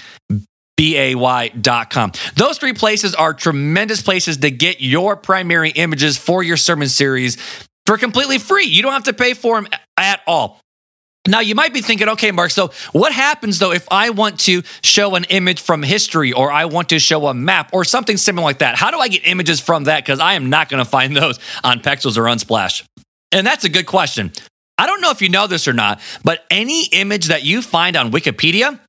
B-A-Y.com. 0.77 2.13
Those 2.37 2.57
three 2.57 2.73
places 2.73 3.15
are 3.15 3.35
tremendous 3.35 4.01
places 4.01 4.39
to 4.39 4.51
get 4.51 4.81
your 4.81 5.15
primary 5.15 5.69
images 5.73 6.17
for 6.17 6.43
your 6.43 6.57
sermon 6.57 6.89
series 6.89 7.37
for 7.85 7.99
completely 7.99 8.39
free. 8.39 8.65
You 8.65 8.81
don't 8.81 8.93
have 8.93 9.05
to 9.05 9.13
pay 9.13 9.35
for 9.35 9.61
them 9.61 9.69
at 9.99 10.23
all. 10.27 10.60
Now, 11.29 11.41
you 11.41 11.55
might 11.55 11.75
be 11.75 11.83
thinking, 11.83 12.09
okay, 12.09 12.31
Mark, 12.33 12.51
so 12.51 12.71
what 12.93 13.13
happens 13.13 13.59
though 13.59 13.73
if 13.73 13.87
I 13.91 14.11
want 14.11 14.41
to 14.41 14.63
show 14.83 15.17
an 15.17 15.25
image 15.25 15.61
from 15.61 15.83
history 15.83 16.33
or 16.33 16.51
I 16.51 16.65
want 16.65 16.89
to 16.91 16.99
show 16.99 17.27
a 17.27 17.35
map 17.35 17.71
or 17.73 17.85
something 17.85 18.17
similar 18.17 18.45
like 18.45 18.59
that? 18.59 18.77
How 18.77 18.91
do 18.91 18.99
I 18.99 19.09
get 19.09 19.27
images 19.27 19.61
from 19.61 19.85
that? 19.85 20.03
Because 20.03 20.19
I 20.19 20.35
am 20.35 20.49
not 20.49 20.71
going 20.71 20.83
to 20.83 20.89
find 20.89 21.15
those 21.17 21.39
on 21.63 21.81
Pexels 21.81 22.17
or 22.17 22.23
Unsplash. 22.23 22.85
And 23.33 23.47
that's 23.47 23.65
a 23.65 23.69
good 23.69 23.87
question. 23.87 24.33
I 24.79 24.87
don't 24.87 25.03
know 25.03 25.11
if 25.11 25.21
you 25.21 25.29
know 25.29 25.47
this 25.47 25.69
or 25.69 25.75
not, 25.75 26.01
but 26.25 26.43
any 26.51 26.87
image 26.87 27.27
that 27.27 27.45
you 27.45 27.61
find 27.61 27.97
on 27.97 28.11
Wikipedia, 28.11 28.81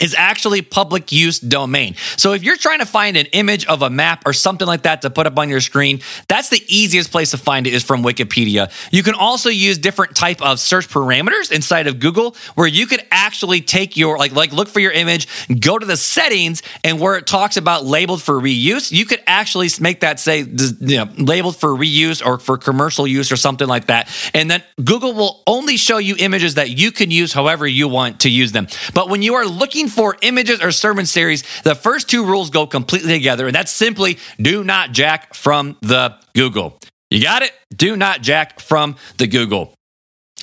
is 0.00 0.14
actually 0.16 0.62
public 0.62 1.12
use 1.12 1.38
domain. 1.38 1.94
So 2.16 2.32
if 2.32 2.42
you're 2.42 2.56
trying 2.56 2.78
to 2.80 2.86
find 2.86 3.16
an 3.16 3.26
image 3.26 3.66
of 3.66 3.82
a 3.82 3.90
map 3.90 4.22
or 4.26 4.32
something 4.32 4.66
like 4.66 4.82
that 4.82 5.02
to 5.02 5.10
put 5.10 5.26
up 5.26 5.38
on 5.38 5.48
your 5.48 5.60
screen, 5.60 6.00
that's 6.28 6.48
the 6.48 6.62
easiest 6.66 7.10
place 7.10 7.30
to 7.32 7.38
find 7.38 7.66
it 7.66 7.74
is 7.74 7.82
from 7.82 8.02
Wikipedia. 8.02 8.70
You 8.90 9.02
can 9.02 9.14
also 9.14 9.48
use 9.48 9.78
different 9.78 10.16
type 10.16 10.40
of 10.42 10.60
search 10.60 10.88
parameters 10.88 11.52
inside 11.52 11.86
of 11.86 12.00
Google 12.00 12.36
where 12.54 12.66
you 12.66 12.86
could 12.86 13.04
actually 13.10 13.60
take 13.60 13.96
your 13.96 14.18
like 14.18 14.32
like 14.32 14.52
look 14.52 14.68
for 14.68 14.80
your 14.80 14.92
image, 14.92 15.28
go 15.60 15.78
to 15.78 15.86
the 15.86 15.96
settings 15.96 16.62
and 16.84 17.00
where 17.00 17.16
it 17.16 17.26
talks 17.26 17.56
about 17.56 17.84
labeled 17.84 18.22
for 18.22 18.34
reuse, 18.40 18.92
you 18.92 19.04
could 19.04 19.22
actually 19.26 19.68
make 19.80 20.00
that 20.00 20.20
say 20.20 20.40
you 20.40 20.96
know, 20.96 21.08
labeled 21.16 21.56
for 21.56 21.70
reuse 21.70 22.24
or 22.24 22.38
for 22.38 22.58
commercial 22.58 23.06
use 23.06 23.30
or 23.30 23.36
something 23.36 23.68
like 23.68 23.86
that. 23.86 24.08
And 24.34 24.50
then 24.50 24.62
Google 24.82 25.14
will 25.14 25.42
only 25.46 25.76
show 25.76 25.98
you 25.98 26.16
images 26.18 26.54
that 26.54 26.70
you 26.70 26.92
can 26.92 27.10
use 27.10 27.32
however 27.32 27.66
you 27.66 27.88
want 27.88 28.20
to 28.20 28.30
use 28.30 28.52
them. 28.52 28.66
But 28.94 29.08
when 29.08 29.22
you 29.22 29.34
are 29.34 29.46
looking 29.46 29.81
looking 29.82 29.94
for 29.94 30.16
images 30.22 30.62
or 30.62 30.70
sermon 30.70 31.06
series, 31.06 31.42
the 31.62 31.74
first 31.74 32.08
two 32.08 32.24
rules 32.24 32.50
go 32.50 32.66
completely 32.66 33.12
together, 33.12 33.46
and 33.46 33.54
that's 33.54 33.72
simply 33.72 34.18
do 34.40 34.62
not 34.62 34.92
jack 34.92 35.34
from 35.34 35.76
the 35.80 36.14
Google. 36.34 36.78
You 37.10 37.22
got 37.22 37.42
it? 37.42 37.52
Do 37.74 37.96
not 37.96 38.22
jack 38.22 38.60
from 38.60 38.96
the 39.18 39.26
Google. 39.26 39.74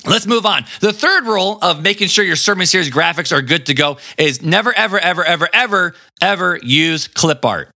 Let's 0.06 0.26
move 0.26 0.46
on. 0.46 0.64
The 0.80 0.92
third 0.92 1.24
rule 1.24 1.58
of 1.62 1.82
making 1.82 2.08
sure 2.08 2.24
your 2.24 2.36
sermon 2.36 2.66
series 2.66 2.90
graphics 2.90 3.32
are 3.32 3.42
good 3.42 3.66
to 3.66 3.74
go 3.74 3.98
is 4.16 4.42
never, 4.42 4.72
ever, 4.72 4.98
ever, 4.98 5.24
ever, 5.24 5.48
ever, 5.52 5.94
ever 6.22 6.58
use 6.62 7.08
clip 7.08 7.44
art. 7.44 7.70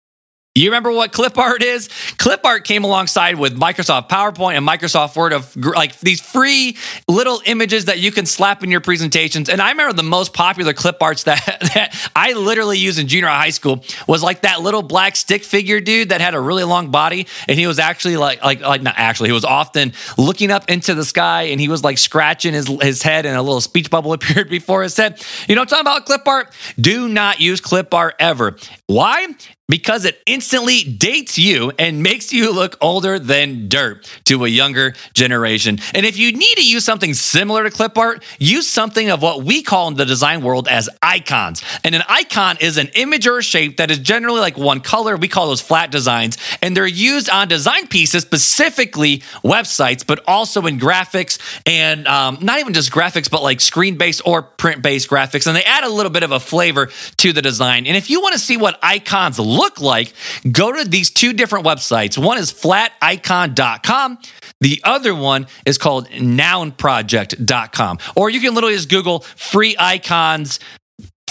You 0.54 0.66
remember 0.66 0.92
what 0.92 1.14
clip 1.14 1.38
art 1.38 1.64
is? 1.64 1.88
Clip 2.18 2.46
art 2.46 2.66
came 2.66 2.84
alongside 2.84 3.40
with 3.40 3.58
Microsoft 3.58 4.10
PowerPoint 4.10 4.58
and 4.58 4.68
Microsoft 4.68 5.16
Word 5.16 5.32
of 5.32 5.56
like 5.56 5.98
these 6.02 6.20
free 6.20 6.76
little 7.08 7.42
images 7.46 7.86
that 7.86 8.00
you 8.00 8.12
can 8.12 8.26
slap 8.26 8.62
in 8.62 8.70
your 8.70 8.82
presentations. 8.82 9.48
And 9.48 9.62
I 9.62 9.72
remember 9.72 9.94
the 9.94 10.04
most 10.04 10.34
popular 10.34 10.74
clip 10.74 11.02
arts 11.02 11.24
that, 11.32 11.46
that 11.74 12.12
I 12.18 12.34
literally 12.34 12.78
used 12.78 13.00
in 13.00 13.08
junior 13.08 13.30
high 13.30 13.52
school 13.52 13.86
was 14.10 14.22
like 14.22 14.42
that 14.42 14.60
little 14.60 14.82
black 14.82 15.16
stick 15.16 15.46
figure 15.46 15.80
dude 15.80 16.10
that 16.10 16.20
had 16.20 16.34
a 16.34 16.40
really 16.42 16.66
long 16.66 16.92
body. 16.92 17.28
And 17.48 17.58
he 17.58 17.66
was 17.66 17.80
actually 17.80 18.18
like, 18.18 18.44
like, 18.44 18.60
like 18.60 18.82
not 18.82 18.96
actually, 18.98 19.30
he 19.30 19.34
was 19.34 19.46
often 19.46 19.94
looking 20.18 20.52
up 20.52 20.70
into 20.70 20.94
the 20.96 21.06
sky 21.06 21.44
and 21.44 21.62
he 21.62 21.70
was 21.70 21.82
like 21.82 21.98
scratching 21.98 22.54
his, 22.54 22.68
his 22.82 23.02
head 23.02 23.26
and 23.26 23.38
a 23.38 23.42
little 23.42 23.62
speech 23.62 23.90
bubble 23.90 24.12
appeared 24.22 24.50
before 24.50 24.84
his 24.84 24.98
head. 24.98 25.26
You 25.48 25.56
know, 25.56 25.62
I'm 25.62 25.68
talking 25.68 25.88
about 25.88 26.06
clip 26.06 26.28
art. 26.28 26.54
Do 26.78 27.08
not 27.08 27.40
use 27.40 27.62
clip 27.62 27.94
art 27.94 28.16
ever. 28.20 28.58
Why? 28.88 29.28
Because 29.72 30.04
it 30.04 30.22
instantly 30.26 30.84
dates 30.84 31.38
you 31.38 31.72
and 31.80 32.04
makes 32.04 32.34
you 32.34 32.54
look 32.54 32.78
older 32.82 33.18
than 33.18 33.70
dirt 33.70 34.08
to 34.26 34.44
a 34.44 34.50
younger 34.50 34.94
generation. 35.14 35.80
And 35.94 36.06
if 36.06 36.18
you 36.18 36.34
need 36.34 36.56
to 36.56 36.68
use 36.68 36.84
something 36.84 37.14
similar 37.14 37.64
to 37.64 37.72
clip 37.72 37.98
art, 37.98 38.22
use 38.38 38.68
something 38.68 39.10
of 39.10 39.22
what 39.22 39.44
we 39.44 39.64
call 39.64 39.88
in 39.88 39.96
the 39.96 40.06
design 40.06 40.44
world 40.44 40.68
as 40.68 40.90
icons. 41.02 41.64
And 41.86 41.96
an 41.96 42.04
icon 42.10 42.58
is 42.60 42.78
an 42.78 42.90
image 42.96 43.26
or 43.28 43.42
shape 43.42 43.78
that 43.78 43.90
is 43.90 44.00
generally 44.00 44.42
like 44.42 44.58
one 44.58 44.82
color. 44.82 45.16
We 45.16 45.30
call 45.30 45.48
those 45.48 45.62
flat 45.62 45.90
designs, 45.90 46.38
and 46.62 46.76
they're 46.76 46.86
used 46.86 47.30
on 47.30 47.48
design 47.48 47.88
pieces, 47.88 48.24
specifically 48.24 49.20
websites, 49.42 50.06
but 50.06 50.22
also 50.28 50.66
in 50.66 50.80
graphics 50.80 51.40
and 51.66 52.08
um, 52.10 52.40
not 52.42 52.60
even 52.60 52.74
just 52.74 52.92
graphics, 52.92 53.32
but 53.32 53.42
like 53.42 53.62
screen 53.62 53.98
based 53.98 54.22
or 54.26 54.42
print 54.42 54.82
based 54.82 55.10
graphics. 55.10 55.48
And 55.48 55.56
they 55.56 55.64
add 55.64 55.86
a 55.86 55.90
little 55.90 56.12
bit 56.12 56.24
of 56.24 56.32
a 56.32 56.42
flavor 56.42 56.90
to 57.18 57.32
the 57.32 57.42
design. 57.42 57.88
And 57.88 57.96
if 57.96 58.10
you 58.10 58.20
want 58.20 58.34
to 58.34 58.40
see 58.40 58.58
what 58.58 58.78
icons 58.84 59.40
look 59.40 59.61
look 59.62 59.80
like, 59.80 60.14
go 60.52 60.72
to 60.72 60.90
these 60.90 61.12
two 61.12 61.34
different 61.34 61.66
websites. 61.66 62.18
One 62.18 62.38
is 62.38 62.52
flaticon.com. 62.52 64.18
The 64.60 64.82
other 64.84 65.16
one 65.16 65.48
is 65.66 65.78
called 65.78 66.10
nounproject.com. 66.10 67.98
Or 68.16 68.30
you 68.30 68.40
can 68.40 68.54
literally 68.54 68.76
just 68.76 68.90
Google 68.90 69.20
free 69.20 69.76
icons 69.78 70.60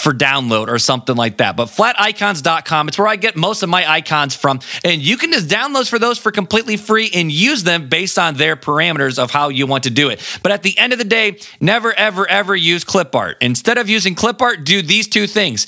for 0.01 0.13
download 0.13 0.67
or 0.67 0.79
something 0.79 1.15
like 1.15 1.37
that. 1.37 1.55
But 1.55 1.67
flaticons.com, 1.67 2.87
it's 2.87 2.97
where 2.97 3.07
I 3.07 3.15
get 3.15 3.35
most 3.35 3.61
of 3.61 3.69
my 3.69 3.89
icons 3.89 4.35
from. 4.35 4.59
And 4.83 5.01
you 5.01 5.15
can 5.15 5.31
just 5.31 5.47
download 5.47 5.87
for 5.89 5.99
those 5.99 6.17
for 6.17 6.31
completely 6.31 6.75
free 6.75 7.09
and 7.13 7.31
use 7.31 7.63
them 7.63 7.87
based 7.87 8.17
on 8.17 8.35
their 8.35 8.55
parameters 8.55 9.19
of 9.19 9.31
how 9.31 9.49
you 9.49 9.67
want 9.67 9.83
to 9.83 9.91
do 9.91 10.09
it. 10.09 10.19
But 10.41 10.51
at 10.51 10.63
the 10.63 10.77
end 10.77 10.91
of 10.91 10.99
the 10.99 11.05
day, 11.05 11.37
never, 11.59 11.93
ever, 11.93 12.27
ever 12.27 12.55
use 12.55 12.83
clip 12.83 13.15
art. 13.15 13.37
Instead 13.41 13.77
of 13.77 13.89
using 13.89 14.15
clip 14.15 14.41
art, 14.41 14.63
do 14.63 14.81
these 14.81 15.07
two 15.07 15.27
things. 15.27 15.67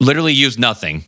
Literally 0.00 0.34
use 0.34 0.58
nothing 0.58 1.04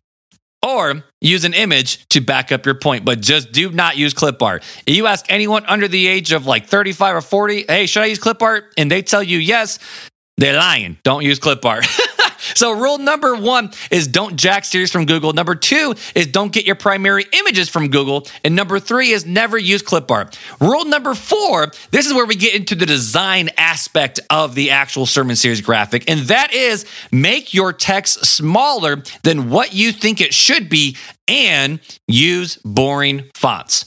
or 0.67 1.05
use 1.21 1.45
an 1.45 1.55
image 1.55 2.07
to 2.09 2.21
back 2.21 2.51
up 2.51 2.67
your 2.67 2.75
point, 2.75 3.05
but 3.05 3.21
just 3.21 3.53
do 3.53 3.71
not 3.71 3.97
use 3.97 4.13
clip 4.13 4.43
art. 4.43 4.65
If 4.87 4.97
you 4.97 5.07
ask 5.07 5.25
anyone 5.29 5.65
under 5.67 5.87
the 5.87 6.07
age 6.09 6.33
of 6.33 6.47
like 6.47 6.67
35 6.67 7.17
or 7.17 7.21
40, 7.21 7.65
hey, 7.69 7.87
should 7.87 8.03
I 8.03 8.07
use 8.07 8.19
clip 8.19 8.43
art? 8.43 8.75
And 8.77 8.91
they 8.91 9.03
tell 9.03 9.23
you 9.23 9.39
yes, 9.39 9.79
they're 10.37 10.59
lying. 10.59 10.99
Don't 11.05 11.25
use 11.25 11.39
clip 11.39 11.65
art. 11.65 11.87
So, 12.55 12.73
rule 12.73 12.99
number 12.99 13.35
one 13.35 13.71
is 13.91 14.07
don't 14.07 14.37
jack 14.37 14.65
series 14.65 14.91
from 14.91 15.07
Google. 15.07 15.33
Number 15.33 15.55
two 15.55 15.95
is 16.15 16.27
don't 16.27 16.53
get 16.53 16.67
your 16.67 16.75
primary 16.75 17.25
images 17.33 17.69
from 17.69 17.89
Google. 17.89 18.27
And 18.45 18.55
number 18.55 18.79
three 18.79 19.11
is 19.11 19.27
never 19.27 19.59
use 19.59 19.83
clip 19.83 20.11
art. 20.11 20.39
Rule 20.61 20.85
number 20.85 21.15
four 21.15 21.73
this 21.91 22.07
is 22.07 22.15
where 22.15 22.27
we 22.27 22.35
get 22.35 22.55
into 22.55 22.75
the 22.75 22.87
design 22.87 23.51
aspect 23.57 24.21
of 24.31 24.55
the 24.55 24.71
actual 24.71 25.07
sermon 25.07 25.37
series 25.37 25.61
graphic, 25.61 26.11
and 26.11 26.21
that 26.29 26.53
is 26.53 26.87
make 27.11 27.55
your 27.55 27.73
text 27.73 28.25
smaller 28.25 29.03
than 29.23 29.51
what 29.51 29.75
you 29.75 29.93
think 29.93 30.21
it 30.21 30.35
should 30.35 30.69
be 30.69 30.97
and 31.29 31.81
use 32.07 32.57
boring 32.65 33.25
fonts. 33.35 33.87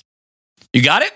You 0.73 0.83
got 0.83 1.01
it? 1.01 1.13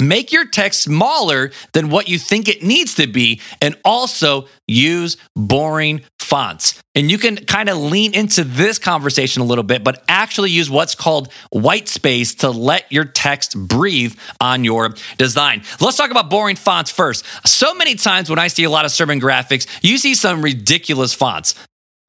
Make 0.00 0.32
your 0.32 0.46
text 0.46 0.82
smaller 0.82 1.50
than 1.72 1.90
what 1.90 2.08
you 2.08 2.18
think 2.18 2.48
it 2.48 2.62
needs 2.62 2.94
to 2.96 3.06
be, 3.06 3.40
and 3.60 3.76
also 3.84 4.46
use 4.68 5.16
boring 5.34 6.02
fonts. 6.28 6.80
And 6.94 7.10
you 7.10 7.16
can 7.16 7.36
kind 7.36 7.68
of 7.68 7.78
lean 7.78 8.14
into 8.14 8.44
this 8.44 8.78
conversation 8.78 9.40
a 9.40 9.44
little 9.44 9.64
bit, 9.64 9.82
but 9.82 10.04
actually 10.08 10.50
use 10.50 10.68
what's 10.68 10.94
called 10.94 11.32
white 11.50 11.88
space 11.88 12.34
to 12.36 12.50
let 12.50 12.90
your 12.92 13.04
text 13.04 13.56
breathe 13.56 14.14
on 14.40 14.64
your 14.64 14.94
design. 15.16 15.62
Let's 15.80 15.96
talk 15.96 16.10
about 16.10 16.28
boring 16.28 16.56
fonts 16.56 16.90
first. 16.90 17.24
So 17.46 17.74
many 17.74 17.94
times 17.94 18.28
when 18.28 18.38
I 18.38 18.48
see 18.48 18.64
a 18.64 18.70
lot 18.70 18.84
of 18.84 18.90
sermon 18.90 19.20
graphics, 19.20 19.66
you 19.80 19.96
see 19.96 20.14
some 20.14 20.42
ridiculous 20.42 21.14
fonts. 21.14 21.54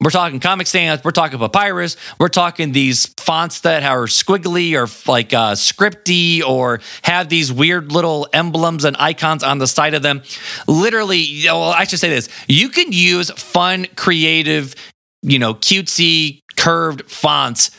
We're 0.02 0.10
talking 0.10 0.40
Comic 0.40 0.66
Sans, 0.66 1.04
we're 1.04 1.10
talking 1.10 1.38
Papyrus, 1.38 1.98
we're 2.18 2.28
talking 2.28 2.72
these 2.72 3.12
fonts 3.18 3.60
that 3.60 3.82
are 3.82 4.04
squiggly 4.04 4.72
or 4.72 4.88
like 5.10 5.34
uh, 5.34 5.52
scripty 5.52 6.42
or 6.42 6.80
have 7.02 7.28
these 7.28 7.52
weird 7.52 7.92
little 7.92 8.26
emblems 8.32 8.86
and 8.86 8.96
icons 8.98 9.42
on 9.42 9.58
the 9.58 9.66
side 9.66 9.92
of 9.92 10.00
them. 10.00 10.22
Literally, 10.66 11.42
well, 11.44 11.64
I 11.64 11.84
should 11.84 11.98
say 11.98 12.08
this. 12.08 12.30
You 12.48 12.70
can 12.70 12.92
use 12.92 13.30
fun, 13.32 13.88
creative, 13.94 14.74
you 15.20 15.38
know, 15.38 15.52
cutesy, 15.52 16.40
curved 16.56 17.10
fonts 17.10 17.78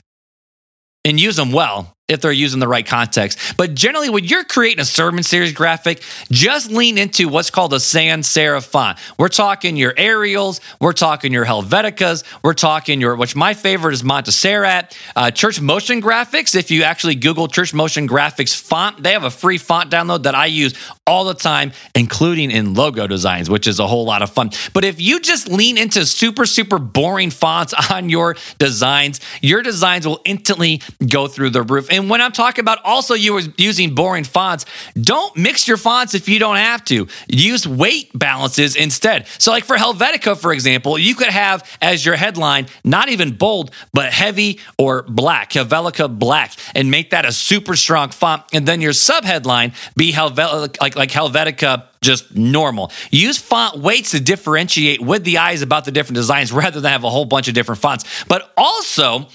and 1.03 1.19
use 1.19 1.37
them 1.37 1.51
well 1.51 1.91
if 2.11 2.19
they're 2.19 2.31
using 2.31 2.59
the 2.59 2.67
right 2.67 2.85
context. 2.85 3.39
But 3.57 3.73
generally, 3.73 4.09
when 4.09 4.25
you're 4.25 4.43
creating 4.43 4.81
a 4.81 4.85
sermon 4.85 5.23
series 5.23 5.53
graphic, 5.53 6.03
just 6.29 6.69
lean 6.69 6.97
into 6.97 7.29
what's 7.29 7.49
called 7.49 7.73
a 7.73 7.79
sans 7.79 8.27
serif 8.27 8.65
font. 8.65 8.97
We're 9.17 9.29
talking 9.29 9.77
your 9.77 9.93
Arials, 9.93 10.59
we're 10.79 10.93
talking 10.93 11.31
your 11.31 11.45
Helveticas, 11.45 12.23
we're 12.43 12.53
talking 12.53 12.99
your, 12.99 13.15
which 13.15 13.35
my 13.35 13.53
favorite 13.53 13.93
is 13.93 14.03
Montserrat, 14.03 14.97
uh, 15.15 15.31
Church 15.31 15.61
Motion 15.61 16.01
Graphics. 16.01 16.53
If 16.53 16.69
you 16.69 16.83
actually 16.83 17.15
Google 17.15 17.47
Church 17.47 17.73
Motion 17.73 18.07
Graphics 18.07 18.53
font, 18.53 19.01
they 19.01 19.13
have 19.13 19.23
a 19.23 19.31
free 19.31 19.57
font 19.57 19.89
download 19.89 20.23
that 20.23 20.35
I 20.35 20.47
use 20.47 20.73
all 21.07 21.23
the 21.23 21.33
time, 21.33 21.71
including 21.95 22.51
in 22.51 22.73
logo 22.73 23.07
designs, 23.07 23.49
which 23.49 23.67
is 23.67 23.79
a 23.79 23.87
whole 23.87 24.05
lot 24.05 24.21
of 24.21 24.29
fun. 24.29 24.51
But 24.73 24.83
if 24.83 24.99
you 24.99 25.21
just 25.21 25.47
lean 25.47 25.77
into 25.77 26.05
super, 26.05 26.45
super 26.45 26.77
boring 26.77 27.31
fonts 27.31 27.73
on 27.91 28.09
your 28.09 28.35
designs, 28.59 29.21
your 29.41 29.61
designs 29.61 30.05
will 30.05 30.19
instantly 30.25 30.81
go 31.07 31.27
through 31.27 31.51
the 31.51 31.63
roof. 31.63 31.87
And 31.89 32.00
when 32.09 32.21
I'm 32.21 32.31
talking 32.31 32.61
about 32.61 32.79
also 32.83 33.13
you 33.13 33.33
were 33.33 33.41
using 33.57 33.95
boring 33.95 34.23
fonts, 34.23 34.65
don't 34.95 35.35
mix 35.35 35.67
your 35.67 35.77
fonts 35.77 36.13
if 36.13 36.29
you 36.29 36.39
don't 36.39 36.57
have 36.57 36.83
to. 36.85 37.07
Use 37.27 37.67
weight 37.67 38.11
balances 38.13 38.75
instead. 38.75 39.27
So, 39.37 39.51
like 39.51 39.65
for 39.65 39.75
Helvetica, 39.75 40.37
for 40.37 40.53
example, 40.53 40.97
you 40.97 41.15
could 41.15 41.27
have 41.27 41.69
as 41.81 42.05
your 42.05 42.15
headline 42.15 42.67
not 42.83 43.09
even 43.09 43.35
bold, 43.35 43.71
but 43.93 44.13
heavy 44.13 44.59
or 44.77 45.03
black, 45.03 45.51
Helvetica 45.51 46.17
black, 46.17 46.53
and 46.75 46.91
make 46.91 47.11
that 47.11 47.25
a 47.25 47.31
super 47.31 47.75
strong 47.75 48.09
font. 48.09 48.43
And 48.53 48.67
then 48.67 48.81
your 48.81 48.93
subheadline 48.93 49.73
be 49.95 50.11
Helvetica, 50.11 50.79
like, 50.81 50.95
like 50.95 51.11
Helvetica 51.11 51.87
just 52.01 52.35
normal. 52.35 52.91
Use 53.11 53.37
font 53.37 53.77
weights 53.77 54.11
to 54.11 54.19
differentiate 54.19 55.01
with 55.01 55.23
the 55.23 55.37
eyes 55.37 55.61
about 55.61 55.85
the 55.85 55.91
different 55.91 56.15
designs 56.15 56.51
rather 56.51 56.81
than 56.81 56.91
have 56.91 57.03
a 57.03 57.09
whole 57.09 57.25
bunch 57.25 57.47
of 57.47 57.53
different 57.53 57.79
fonts. 57.79 58.25
But 58.27 58.51
also, 58.57 59.27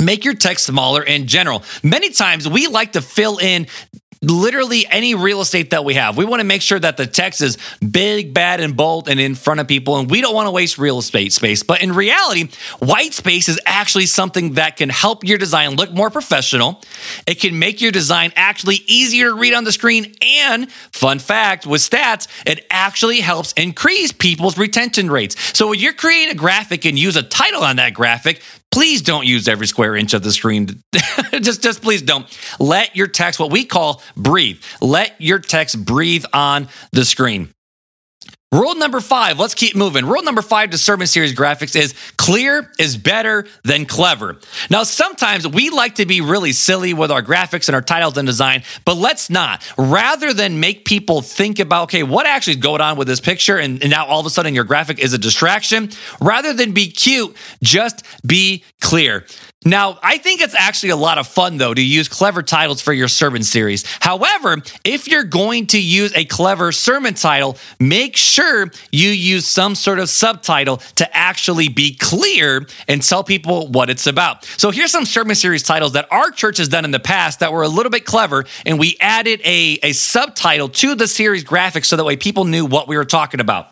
make 0.00 0.24
your 0.24 0.34
text 0.34 0.66
smaller 0.66 1.02
in 1.02 1.26
general. 1.26 1.62
Many 1.82 2.10
times 2.10 2.48
we 2.48 2.66
like 2.66 2.92
to 2.92 3.02
fill 3.02 3.38
in 3.38 3.66
literally 4.22 4.86
any 4.86 5.14
real 5.14 5.40
estate 5.40 5.70
that 5.70 5.84
we 5.84 5.94
have. 5.94 6.16
We 6.16 6.24
want 6.24 6.40
to 6.40 6.46
make 6.46 6.62
sure 6.62 6.78
that 6.78 6.96
the 6.96 7.06
text 7.06 7.40
is 7.40 7.58
big, 7.78 8.32
bad, 8.34 8.60
and 8.60 8.76
bold 8.76 9.08
and 9.08 9.20
in 9.20 9.34
front 9.34 9.60
of 9.60 9.68
people, 9.68 9.98
and 9.98 10.10
we 10.10 10.20
don't 10.20 10.34
want 10.34 10.46
to 10.46 10.50
waste 10.50 10.78
real 10.78 10.98
estate 10.98 11.32
space. 11.32 11.62
But 11.62 11.82
in 11.82 11.92
reality, 11.92 12.48
white 12.78 13.14
space 13.14 13.48
is 13.48 13.60
actually 13.66 14.06
something 14.06 14.54
that 14.54 14.76
can 14.76 14.88
help 14.88 15.24
your 15.24 15.38
design 15.38 15.76
look 15.76 15.92
more 15.92 16.10
professional. 16.10 16.82
It 17.26 17.40
can 17.40 17.58
make 17.58 17.80
your 17.80 17.92
design 17.92 18.32
actually 18.36 18.76
easier 18.86 19.26
to 19.30 19.34
read 19.34 19.54
on 19.54 19.64
the 19.64 19.72
screen. 19.72 20.14
And 20.22 20.70
fun 20.92 21.18
fact 21.18 21.66
with 21.66 21.82
stats, 21.82 22.26
it 22.46 22.66
actually 22.70 23.20
helps 23.20 23.52
increase 23.52 24.12
people's 24.12 24.58
retention 24.58 25.10
rates. 25.10 25.36
So 25.56 25.68
when 25.68 25.78
you're 25.78 25.92
creating 25.92 26.32
a 26.32 26.38
graphic 26.38 26.84
and 26.84 26.98
use 26.98 27.16
a 27.16 27.22
title 27.22 27.62
on 27.62 27.76
that 27.76 27.94
graphic, 27.94 28.40
please 28.76 29.00
don't 29.00 29.24
use 29.24 29.48
every 29.48 29.66
square 29.66 29.96
inch 29.96 30.12
of 30.12 30.22
the 30.22 30.30
screen. 30.30 30.68
just, 31.40 31.62
just 31.62 31.80
please 31.80 32.02
don't. 32.02 32.26
Let 32.60 32.94
your 32.94 33.06
text, 33.06 33.40
what 33.40 33.50
we 33.50 33.64
call 33.64 34.02
breathe, 34.18 34.62
let 34.82 35.18
your 35.18 35.38
text 35.38 35.82
breathe 35.82 36.26
on 36.34 36.68
the 36.92 37.06
screen. 37.06 37.54
Rule 38.52 38.76
number 38.76 39.00
five, 39.00 39.40
let's 39.40 39.54
keep 39.54 39.74
moving. 39.74 40.06
Rule 40.06 40.22
number 40.22 40.40
five 40.40 40.70
to 40.70 40.78
sermon 40.78 41.08
series 41.08 41.34
graphics 41.34 41.74
is 41.74 41.94
clear 42.16 42.70
is 42.78 42.96
better 42.96 43.44
than 43.64 43.86
clever. 43.86 44.38
Now, 44.70 44.84
sometimes 44.84 45.48
we 45.48 45.70
like 45.70 45.96
to 45.96 46.06
be 46.06 46.20
really 46.20 46.52
silly 46.52 46.94
with 46.94 47.10
our 47.10 47.22
graphics 47.22 47.68
and 47.68 47.74
our 47.74 47.82
titles 47.82 48.16
and 48.16 48.24
design, 48.24 48.62
but 48.84 48.96
let's 48.96 49.30
not. 49.30 49.68
Rather 49.76 50.32
than 50.32 50.60
make 50.60 50.84
people 50.84 51.22
think 51.22 51.58
about, 51.58 51.84
okay, 51.84 52.04
what 52.04 52.24
actually 52.24 52.52
is 52.52 52.60
going 52.60 52.80
on 52.80 52.96
with 52.96 53.08
this 53.08 53.18
picture, 53.18 53.58
and, 53.58 53.82
and 53.82 53.90
now 53.90 54.06
all 54.06 54.20
of 54.20 54.26
a 54.26 54.30
sudden 54.30 54.54
your 54.54 54.64
graphic 54.64 55.00
is 55.00 55.12
a 55.12 55.18
distraction, 55.18 55.90
rather 56.20 56.52
than 56.52 56.70
be 56.70 56.88
cute, 56.88 57.36
just 57.64 58.04
be 58.24 58.62
clear. 58.80 59.26
Now, 59.66 59.98
I 60.00 60.18
think 60.18 60.42
it's 60.42 60.54
actually 60.54 60.90
a 60.90 60.96
lot 60.96 61.18
of 61.18 61.26
fun, 61.26 61.56
though, 61.56 61.74
to 61.74 61.84
use 61.84 62.06
clever 62.06 62.40
titles 62.40 62.80
for 62.80 62.92
your 62.92 63.08
sermon 63.08 63.42
series. 63.42 63.84
However, 63.98 64.58
if 64.84 65.08
you're 65.08 65.24
going 65.24 65.66
to 65.68 65.82
use 65.82 66.14
a 66.14 66.24
clever 66.24 66.70
sermon 66.70 67.14
title, 67.14 67.58
make 67.80 68.16
sure 68.16 68.70
you 68.92 69.08
use 69.08 69.44
some 69.44 69.74
sort 69.74 69.98
of 69.98 70.08
subtitle 70.08 70.76
to 70.94 71.16
actually 71.16 71.68
be 71.68 71.96
clear 71.96 72.64
and 72.86 73.02
tell 73.02 73.24
people 73.24 73.66
what 73.66 73.90
it's 73.90 74.06
about. 74.06 74.44
So, 74.44 74.70
here's 74.70 74.92
some 74.92 75.04
sermon 75.04 75.34
series 75.34 75.64
titles 75.64 75.94
that 75.94 76.06
our 76.12 76.30
church 76.30 76.58
has 76.58 76.68
done 76.68 76.84
in 76.84 76.92
the 76.92 77.00
past 77.00 77.40
that 77.40 77.52
were 77.52 77.64
a 77.64 77.68
little 77.68 77.90
bit 77.90 78.04
clever, 78.04 78.44
and 78.64 78.78
we 78.78 78.96
added 79.00 79.40
a, 79.44 79.80
a 79.82 79.92
subtitle 79.94 80.68
to 80.68 80.94
the 80.94 81.08
series 81.08 81.42
graphics 81.42 81.86
so 81.86 81.96
that 81.96 82.04
way 82.04 82.16
people 82.16 82.44
knew 82.44 82.64
what 82.64 82.86
we 82.86 82.96
were 82.96 83.04
talking 83.04 83.40
about. 83.40 83.70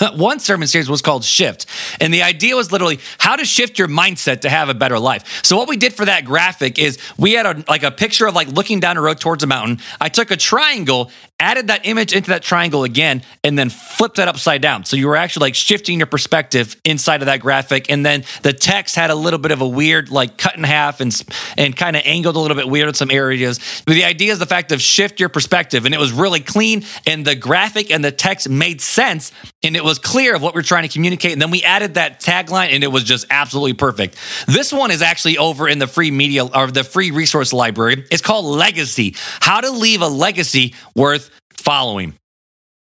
one 0.14 0.40
sermon 0.40 0.68
series 0.68 0.88
was 0.88 1.02
called 1.02 1.24
Shift. 1.24 1.66
And 2.00 2.12
the 2.12 2.22
idea 2.22 2.56
was 2.56 2.72
literally 2.72 3.00
how 3.18 3.36
to 3.36 3.44
shift 3.44 3.78
your 3.78 3.88
mindset 3.88 4.40
to 4.40 4.48
have 4.48 4.68
a 4.68 4.74
better 4.74 4.98
life. 4.98 5.44
So 5.44 5.56
what 5.56 5.68
we 5.68 5.76
did 5.76 5.94
for 5.94 6.04
that 6.04 6.24
graphic 6.24 6.78
is 6.78 6.98
we 7.18 7.32
had 7.32 7.46
a, 7.46 7.64
like 7.68 7.82
a 7.82 7.90
picture 7.90 8.26
of 8.26 8.34
like 8.34 8.48
looking 8.48 8.80
down 8.80 8.96
a 8.96 9.00
road 9.00 9.20
towards 9.20 9.42
a 9.42 9.46
mountain. 9.46 9.78
I 10.00 10.08
took 10.08 10.30
a 10.30 10.36
triangle 10.36 11.10
added 11.42 11.66
that 11.66 11.86
image 11.86 12.14
into 12.14 12.30
that 12.30 12.42
triangle 12.42 12.84
again, 12.84 13.22
and 13.42 13.58
then 13.58 13.68
flipped 13.68 14.18
it 14.20 14.28
upside 14.28 14.62
down. 14.62 14.84
So 14.84 14.96
you 14.96 15.08
were 15.08 15.16
actually 15.16 15.48
like 15.48 15.54
shifting 15.56 15.98
your 15.98 16.06
perspective 16.06 16.76
inside 16.84 17.20
of 17.20 17.26
that 17.26 17.40
graphic. 17.40 17.90
And 17.90 18.06
then 18.06 18.22
the 18.42 18.52
text 18.52 18.94
had 18.94 19.10
a 19.10 19.14
little 19.14 19.40
bit 19.40 19.50
of 19.50 19.60
a 19.60 19.66
weird, 19.68 20.08
like 20.08 20.38
cut 20.38 20.56
in 20.56 20.62
half 20.62 21.00
and, 21.00 21.12
and 21.58 21.76
kind 21.76 21.96
of 21.96 22.02
angled 22.04 22.36
a 22.36 22.38
little 22.38 22.56
bit 22.56 22.68
weird 22.68 22.88
in 22.88 22.94
some 22.94 23.10
areas. 23.10 23.58
But 23.84 23.94
the 23.94 24.04
idea 24.04 24.32
is 24.32 24.38
the 24.38 24.46
fact 24.46 24.70
of 24.70 24.80
shift 24.80 25.18
your 25.18 25.28
perspective. 25.28 25.84
And 25.84 25.92
it 25.92 25.98
was 25.98 26.12
really 26.12 26.40
clean, 26.40 26.84
and 27.06 27.26
the 27.26 27.34
graphic 27.34 27.90
and 27.90 28.04
the 28.04 28.12
text 28.12 28.48
made 28.48 28.80
sense, 28.80 29.32
and 29.64 29.76
it 29.76 29.82
was 29.82 29.98
clear 29.98 30.36
of 30.36 30.42
what 30.42 30.54
we're 30.54 30.62
trying 30.62 30.84
to 30.84 30.88
communicate. 30.88 31.32
And 31.32 31.42
then 31.42 31.50
we 31.50 31.64
added 31.64 31.94
that 31.94 32.20
tagline, 32.20 32.68
and 32.70 32.84
it 32.84 32.92
was 32.92 33.02
just 33.02 33.26
absolutely 33.30 33.74
perfect. 33.74 34.16
This 34.46 34.72
one 34.72 34.92
is 34.92 35.02
actually 35.02 35.38
over 35.38 35.68
in 35.68 35.80
the 35.80 35.88
free 35.88 36.12
media 36.12 36.44
or 36.44 36.70
the 36.70 36.84
free 36.84 37.10
resource 37.10 37.52
library. 37.52 38.06
It's 38.12 38.22
called 38.22 38.44
Legacy 38.44 39.16
How 39.40 39.60
to 39.60 39.72
Leave 39.72 40.02
a 40.02 40.08
Legacy 40.08 40.74
Worth 40.94 41.30
following. 41.62 42.14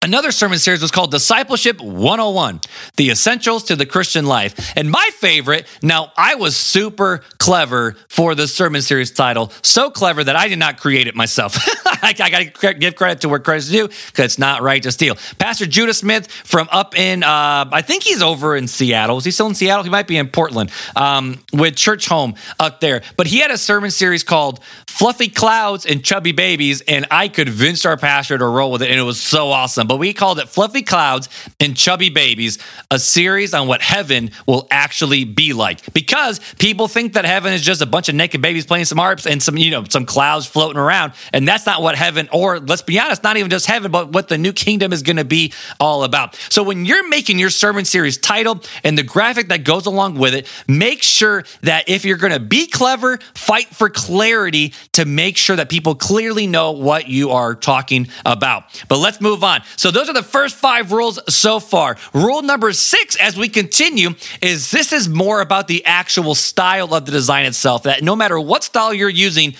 Another 0.03 0.33
sermon 0.33 0.59
series 0.59 0.81
was 0.81 0.91
called 0.91 1.11
Discipleship 1.11 1.79
101 1.79 2.63
The 2.97 3.11
Essentials 3.11 3.65
to 3.65 3.77
the 3.77 3.85
Christian 3.85 4.25
Life. 4.25 4.73
And 4.75 4.91
my 4.91 5.11
favorite, 5.19 5.67
now 5.83 6.11
I 6.17 6.37
was 6.37 6.57
super 6.57 7.23
clever 7.39 7.97
for 8.09 8.35
the 8.35 8.49
sermon 8.49 8.81
series 8.81 9.11
title, 9.11 9.53
so 9.63 9.91
clever 9.91 10.25
that 10.25 10.37
I 10.37 10.49
did 10.49 10.59
not 10.59 10.81
create 10.81 11.07
it 11.07 11.15
myself. 11.15 11.59
I, 12.21 12.31
got 12.31 12.55
to 12.61 12.75
give 12.75 12.95
credit 12.97 13.23
to 13.23 13.29
where 13.29 13.39
credit's 13.39 13.69
due 13.69 13.89
because 13.89 14.25
it's 14.25 14.39
not 14.39 14.63
right 14.63 14.83
to 14.83 14.93
steal. 14.93 15.17
Pastor 15.39 15.67
Judah 15.67 15.95
Smith 15.95 16.31
from 16.31 16.69
up 16.71 16.97
in, 16.99 17.23
uh, 17.23 17.69
I 17.71 17.83
think 17.83 18.03
he's 18.03 18.23
over 18.23 18.57
in 18.57 18.69
Seattle. 18.69 19.19
Is 19.19 19.25
he 19.25 19.31
still 19.31 19.49
in 19.49 19.55
Seattle? 19.55 19.85
He 19.85 19.91
might 19.91 20.07
be 20.07 20.17
in 20.17 20.29
Portland 20.29 20.71
um, 20.97 21.43
with 21.53 21.75
Churchome 21.75 22.37
up 22.59 22.81
there. 22.81 23.03
But 23.17 23.27
he 23.27 23.41
had 23.41 23.51
a 23.51 23.59
sermon 23.59 23.91
series 23.91 24.25
called 24.25 24.61
Fluffy 24.87 25.29
Clouds 25.29 25.87
and 25.87 26.05
Chubby 26.05 26.33
Babies, 26.33 26.81
and 26.83 27.07
I 27.11 27.29
convinced 27.29 27.87
our 27.87 27.97
pastor 27.97 28.39
to 28.39 28.47
roll 28.47 28.71
with 28.71 28.83
it, 28.83 28.91
and 28.91 28.99
it 28.99 29.05
was 29.05 29.21
so 29.21 29.51
awesome 29.51 29.81
but 29.91 29.99
we 29.99 30.13
called 30.13 30.39
it 30.39 30.49
Fluffy 30.49 30.83
Clouds 30.83 31.29
and 31.59 31.77
Chubby 31.77 32.11
Babies, 32.11 32.59
a 32.91 32.99
series 32.99 33.55
on 33.55 33.67
what 33.67 33.83
heaven 33.83 34.31
will 34.47 34.67
actually 34.71 35.25
be 35.25 35.53
like. 35.53 35.93
Because 35.93 36.39
people 36.59 36.89
think 36.89 37.15
that 37.15 37.25
heaven 37.25 37.53
is 37.53 37.63
just 37.63 37.83
a 37.83 37.87
bunch 37.87 38.09
of 38.09 38.15
naked 38.15 38.41
babies 38.41 38.67
playing 38.67 38.85
some 38.85 38.99
harps 38.99 39.27
and 39.27 39.43
some, 39.43 39.57
you 39.57 39.71
know, 39.71 39.85
some 39.89 40.07
clouds 40.07 40.47
floating 40.47 40.79
around. 40.79 41.13
And 41.33 41.47
that's 41.47 41.67
not 41.67 41.83
what 41.83 41.90
heaven, 41.97 42.29
or 42.33 42.59
let's 42.61 42.83
be 42.83 42.99
honest, 42.99 43.23
not 43.23 43.37
even 43.37 43.51
just 43.51 43.67
heaven, 43.67 43.91
but 43.91 44.13
what 44.13 44.29
the 44.29 44.39
new 44.39 44.53
kingdom 44.53 44.93
is 44.93 45.03
going 45.03 45.17
to 45.17 45.25
be 45.25 45.53
all 45.79 46.05
about. 46.05 46.35
So 46.49 46.63
when 46.63 46.85
you're 46.85 47.09
making 47.09 47.39
your 47.39 47.51
sermon 47.51 47.85
series 47.85 48.19
title 48.19 48.61
and 48.85 48.97
the 48.97 49.03
graphic 49.03 49.49
that 49.49 49.65
goes 49.65 49.87
along 49.87 50.17
with 50.17 50.35
it, 50.35 50.49
make 50.69 51.03
sure 51.03 51.45
that 51.63 51.89
if 51.89 52.05
you're 52.05 52.17
going 52.17 52.33
to 52.33 52.41
be 52.41 52.67
clever, 52.67 53.19
fight 53.35 53.69
for 53.69 53.89
clarity 53.89 54.73
to 54.93 55.05
make 55.05 55.37
sure 55.37 55.57
that 55.57 55.69
people 55.69 55.95
clearly 55.95 56.47
know 56.47 56.73
what 56.73 57.09
you 57.09 57.31
are 57.31 57.55
talking 57.55 58.09
about. 58.25 58.65
But 58.89 58.99
let's 58.99 59.21
move 59.21 59.45
on. 59.45 59.63
So 59.77 59.91
those 59.91 60.09
are 60.09 60.15
the 60.15 60.23
first 60.23 60.57
five 60.57 60.93
rules 60.93 61.19
so 61.33 61.61
far. 61.61 61.97
Rule 62.13 62.43
number 62.43 62.73
six, 62.73 63.17
as 63.17 63.37
we 63.37 63.49
continue, 63.49 64.11
is 64.41 64.71
this 64.71 64.93
is 64.93 65.09
more 65.09 65.41
about 65.41 65.69
the 65.69 65.85
actual 65.85 66.35
style 66.35 66.95
of 66.95 67.07
the 67.07 67.13
design 67.13 67.47
itself. 67.47 67.85
That 67.85 68.03
no 68.03 68.17
matter 68.17 68.39
what 68.39 68.65
style 68.65 68.95
you're 68.95 69.09
using, 69.09 69.55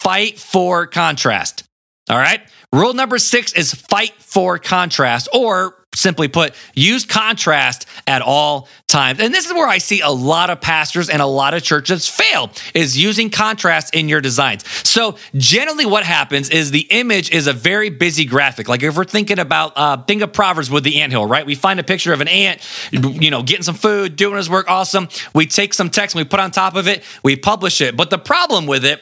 fight 0.00 0.38
for 0.38 0.86
contrast. 0.86 1.64
All 2.10 2.18
right. 2.18 2.40
Rule 2.72 2.92
number 2.92 3.18
six 3.18 3.52
is 3.52 3.72
fight 3.72 4.12
for 4.18 4.58
contrast, 4.58 5.28
or 5.32 5.76
simply 5.94 6.28
put, 6.28 6.54
use 6.74 7.04
contrast 7.04 7.86
at 8.06 8.20
all 8.20 8.68
times. 8.88 9.20
And 9.20 9.32
this 9.32 9.46
is 9.46 9.52
where 9.52 9.68
I 9.68 9.78
see 9.78 10.00
a 10.00 10.10
lot 10.10 10.50
of 10.50 10.60
pastors 10.60 11.08
and 11.08 11.22
a 11.22 11.26
lot 11.26 11.54
of 11.54 11.62
churches 11.62 12.08
fail 12.08 12.50
is 12.74 12.98
using 12.98 13.30
contrast 13.30 13.94
in 13.94 14.08
your 14.08 14.20
designs. 14.20 14.66
So 14.86 15.16
generally 15.36 15.86
what 15.86 16.04
happens 16.04 16.50
is 16.50 16.72
the 16.72 16.86
image 16.90 17.30
is 17.30 17.46
a 17.46 17.52
very 17.52 17.90
busy 17.90 18.24
graphic. 18.24 18.68
Like 18.68 18.82
if 18.82 18.96
we're 18.96 19.04
thinking 19.04 19.38
about, 19.38 19.72
uh, 19.76 20.02
think 20.02 20.22
of 20.22 20.32
Proverbs 20.32 20.68
with 20.70 20.84
the 20.84 21.00
ant 21.00 21.12
hill, 21.12 21.26
right? 21.26 21.46
We 21.46 21.54
find 21.54 21.78
a 21.78 21.84
picture 21.84 22.12
of 22.12 22.20
an 22.20 22.28
ant, 22.28 22.60
you 22.90 23.30
know, 23.30 23.42
getting 23.42 23.62
some 23.62 23.76
food, 23.76 24.16
doing 24.16 24.36
his 24.36 24.50
work. 24.50 24.68
Awesome. 24.68 25.08
We 25.32 25.46
take 25.46 25.74
some 25.74 25.90
text 25.90 26.16
and 26.16 26.24
we 26.24 26.28
put 26.28 26.40
on 26.40 26.50
top 26.50 26.74
of 26.74 26.88
it. 26.88 27.04
We 27.22 27.36
publish 27.36 27.80
it. 27.80 27.96
But 27.96 28.10
the 28.10 28.18
problem 28.18 28.66
with 28.66 28.84
it 28.84 29.00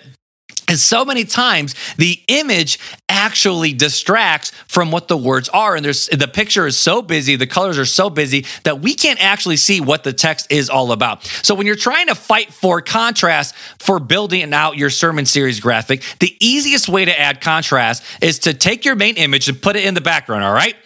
is 0.68 0.82
so 0.82 1.04
many 1.04 1.24
times 1.24 1.74
the 1.96 2.20
image 2.28 2.78
actually 3.08 3.72
distracts 3.72 4.50
from 4.68 4.90
what 4.90 5.08
the 5.08 5.16
words 5.16 5.48
are. 5.48 5.76
And 5.76 5.84
there's 5.84 6.08
the 6.08 6.28
picture 6.28 6.66
is 6.66 6.78
so 6.78 7.02
busy 7.02 7.36
the 7.36 7.46
colors 7.46 7.78
are 7.78 7.84
so 7.84 8.10
busy 8.10 8.46
that 8.64 8.80
we 8.80 8.94
can't 8.94 9.22
actually 9.22 9.56
see 9.56 9.80
what 9.80 10.04
the 10.04 10.12
text 10.12 10.50
is 10.50 10.70
all 10.70 10.92
about. 10.92 11.24
So 11.24 11.54
when 11.54 11.66
you're 11.66 11.76
trying 11.76 12.08
to 12.08 12.14
fight 12.14 12.52
for 12.52 12.80
contrast 12.80 13.54
for 13.78 13.98
building 13.98 14.52
out 14.54 14.76
your 14.76 14.90
sermon 14.90 15.26
series 15.26 15.60
graphic 15.60 16.02
the 16.20 16.36
easiest 16.40 16.88
way 16.88 17.04
to 17.04 17.20
add 17.20 17.40
contrast 17.40 18.02
is 18.20 18.40
to 18.40 18.54
take 18.54 18.84
your 18.84 18.94
main 18.94 19.16
image 19.16 19.48
and 19.48 19.60
put 19.60 19.76
it 19.76 19.84
in 19.84 19.94
the 19.94 20.00
background 20.00 20.44
all 20.44 20.54
right? 20.54 20.76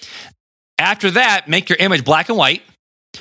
After 0.79 1.11
that 1.12 1.49
make 1.49 1.69
your 1.69 1.79
image 1.79 2.05
black 2.05 2.29
and 2.29 2.39
white 2.39 2.62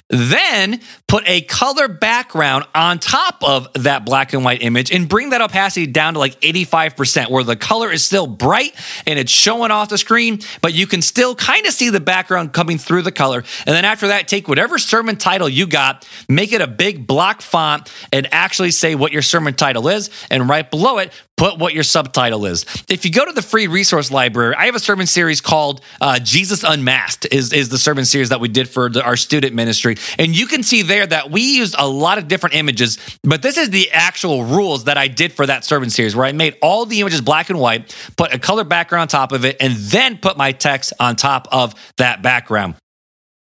then 0.09 0.81
put 1.07 1.23
a 1.27 1.41
color 1.41 1.87
background 1.87 2.65
on 2.73 2.99
top 2.99 3.43
of 3.43 3.67
that 3.73 4.05
black 4.05 4.33
and 4.33 4.43
white 4.43 4.61
image 4.61 4.91
and 4.91 5.07
bring 5.07 5.31
that 5.31 5.41
opacity 5.41 5.87
down 5.87 6.13
to 6.13 6.19
like 6.19 6.39
85%, 6.41 7.29
where 7.29 7.43
the 7.43 7.55
color 7.55 7.91
is 7.91 8.03
still 8.03 8.27
bright 8.27 8.73
and 9.05 9.19
it's 9.19 9.31
showing 9.31 9.71
off 9.71 9.89
the 9.89 9.97
screen, 9.97 10.39
but 10.61 10.73
you 10.73 10.87
can 10.87 11.01
still 11.01 11.35
kind 11.35 11.65
of 11.65 11.73
see 11.73 11.89
the 11.89 11.99
background 11.99 12.53
coming 12.53 12.77
through 12.77 13.01
the 13.01 13.11
color. 13.11 13.43
And 13.65 13.75
then 13.75 13.85
after 13.85 14.07
that, 14.09 14.27
take 14.27 14.47
whatever 14.47 14.77
sermon 14.77 15.15
title 15.17 15.49
you 15.49 15.67
got, 15.67 16.07
make 16.27 16.51
it 16.51 16.61
a 16.61 16.67
big 16.67 17.07
block 17.07 17.41
font, 17.41 17.91
and 18.11 18.27
actually 18.33 18.71
say 18.71 18.95
what 18.95 19.11
your 19.11 19.21
sermon 19.21 19.53
title 19.53 19.87
is. 19.87 20.09
And 20.29 20.49
right 20.49 20.69
below 20.69 20.97
it, 20.97 21.11
put 21.37 21.59
what 21.59 21.73
your 21.73 21.83
subtitle 21.83 22.45
is. 22.45 22.65
If 22.89 23.05
you 23.05 23.11
go 23.11 23.25
to 23.25 23.31
the 23.31 23.41
free 23.41 23.67
resource 23.67 24.11
library, 24.11 24.55
I 24.55 24.65
have 24.65 24.75
a 24.75 24.79
sermon 24.79 25.07
series 25.07 25.41
called 25.41 25.81
uh, 25.99 26.19
Jesus 26.19 26.63
Unmasked, 26.63 27.27
is, 27.31 27.51
is 27.51 27.69
the 27.69 27.77
sermon 27.77 28.05
series 28.05 28.29
that 28.29 28.39
we 28.39 28.47
did 28.47 28.69
for 28.69 28.89
the, 28.89 29.03
our 29.03 29.17
student 29.17 29.53
ministry. 29.53 29.84
And 30.17 30.37
you 30.37 30.47
can 30.47 30.63
see 30.63 30.81
there 30.81 31.05
that 31.05 31.29
we 31.31 31.41
used 31.41 31.75
a 31.77 31.87
lot 31.87 32.17
of 32.17 32.27
different 32.27 32.55
images, 32.55 32.97
but 33.23 33.41
this 33.41 33.57
is 33.57 33.69
the 33.69 33.91
actual 33.91 34.43
rules 34.43 34.85
that 34.85 34.97
I 34.97 35.07
did 35.07 35.33
for 35.33 35.45
that 35.45 35.63
sermon 35.65 35.89
series 35.89 36.15
where 36.15 36.25
I 36.25 36.31
made 36.31 36.57
all 36.61 36.85
the 36.85 37.01
images 37.01 37.21
black 37.21 37.49
and 37.49 37.59
white, 37.59 37.95
put 38.17 38.33
a 38.33 38.39
color 38.39 38.63
background 38.63 39.03
on 39.03 39.07
top 39.07 39.31
of 39.31 39.45
it, 39.45 39.57
and 39.59 39.75
then 39.75 40.17
put 40.17 40.37
my 40.37 40.51
text 40.51 40.93
on 40.99 41.15
top 41.15 41.47
of 41.51 41.75
that 41.97 42.21
background. 42.21 42.75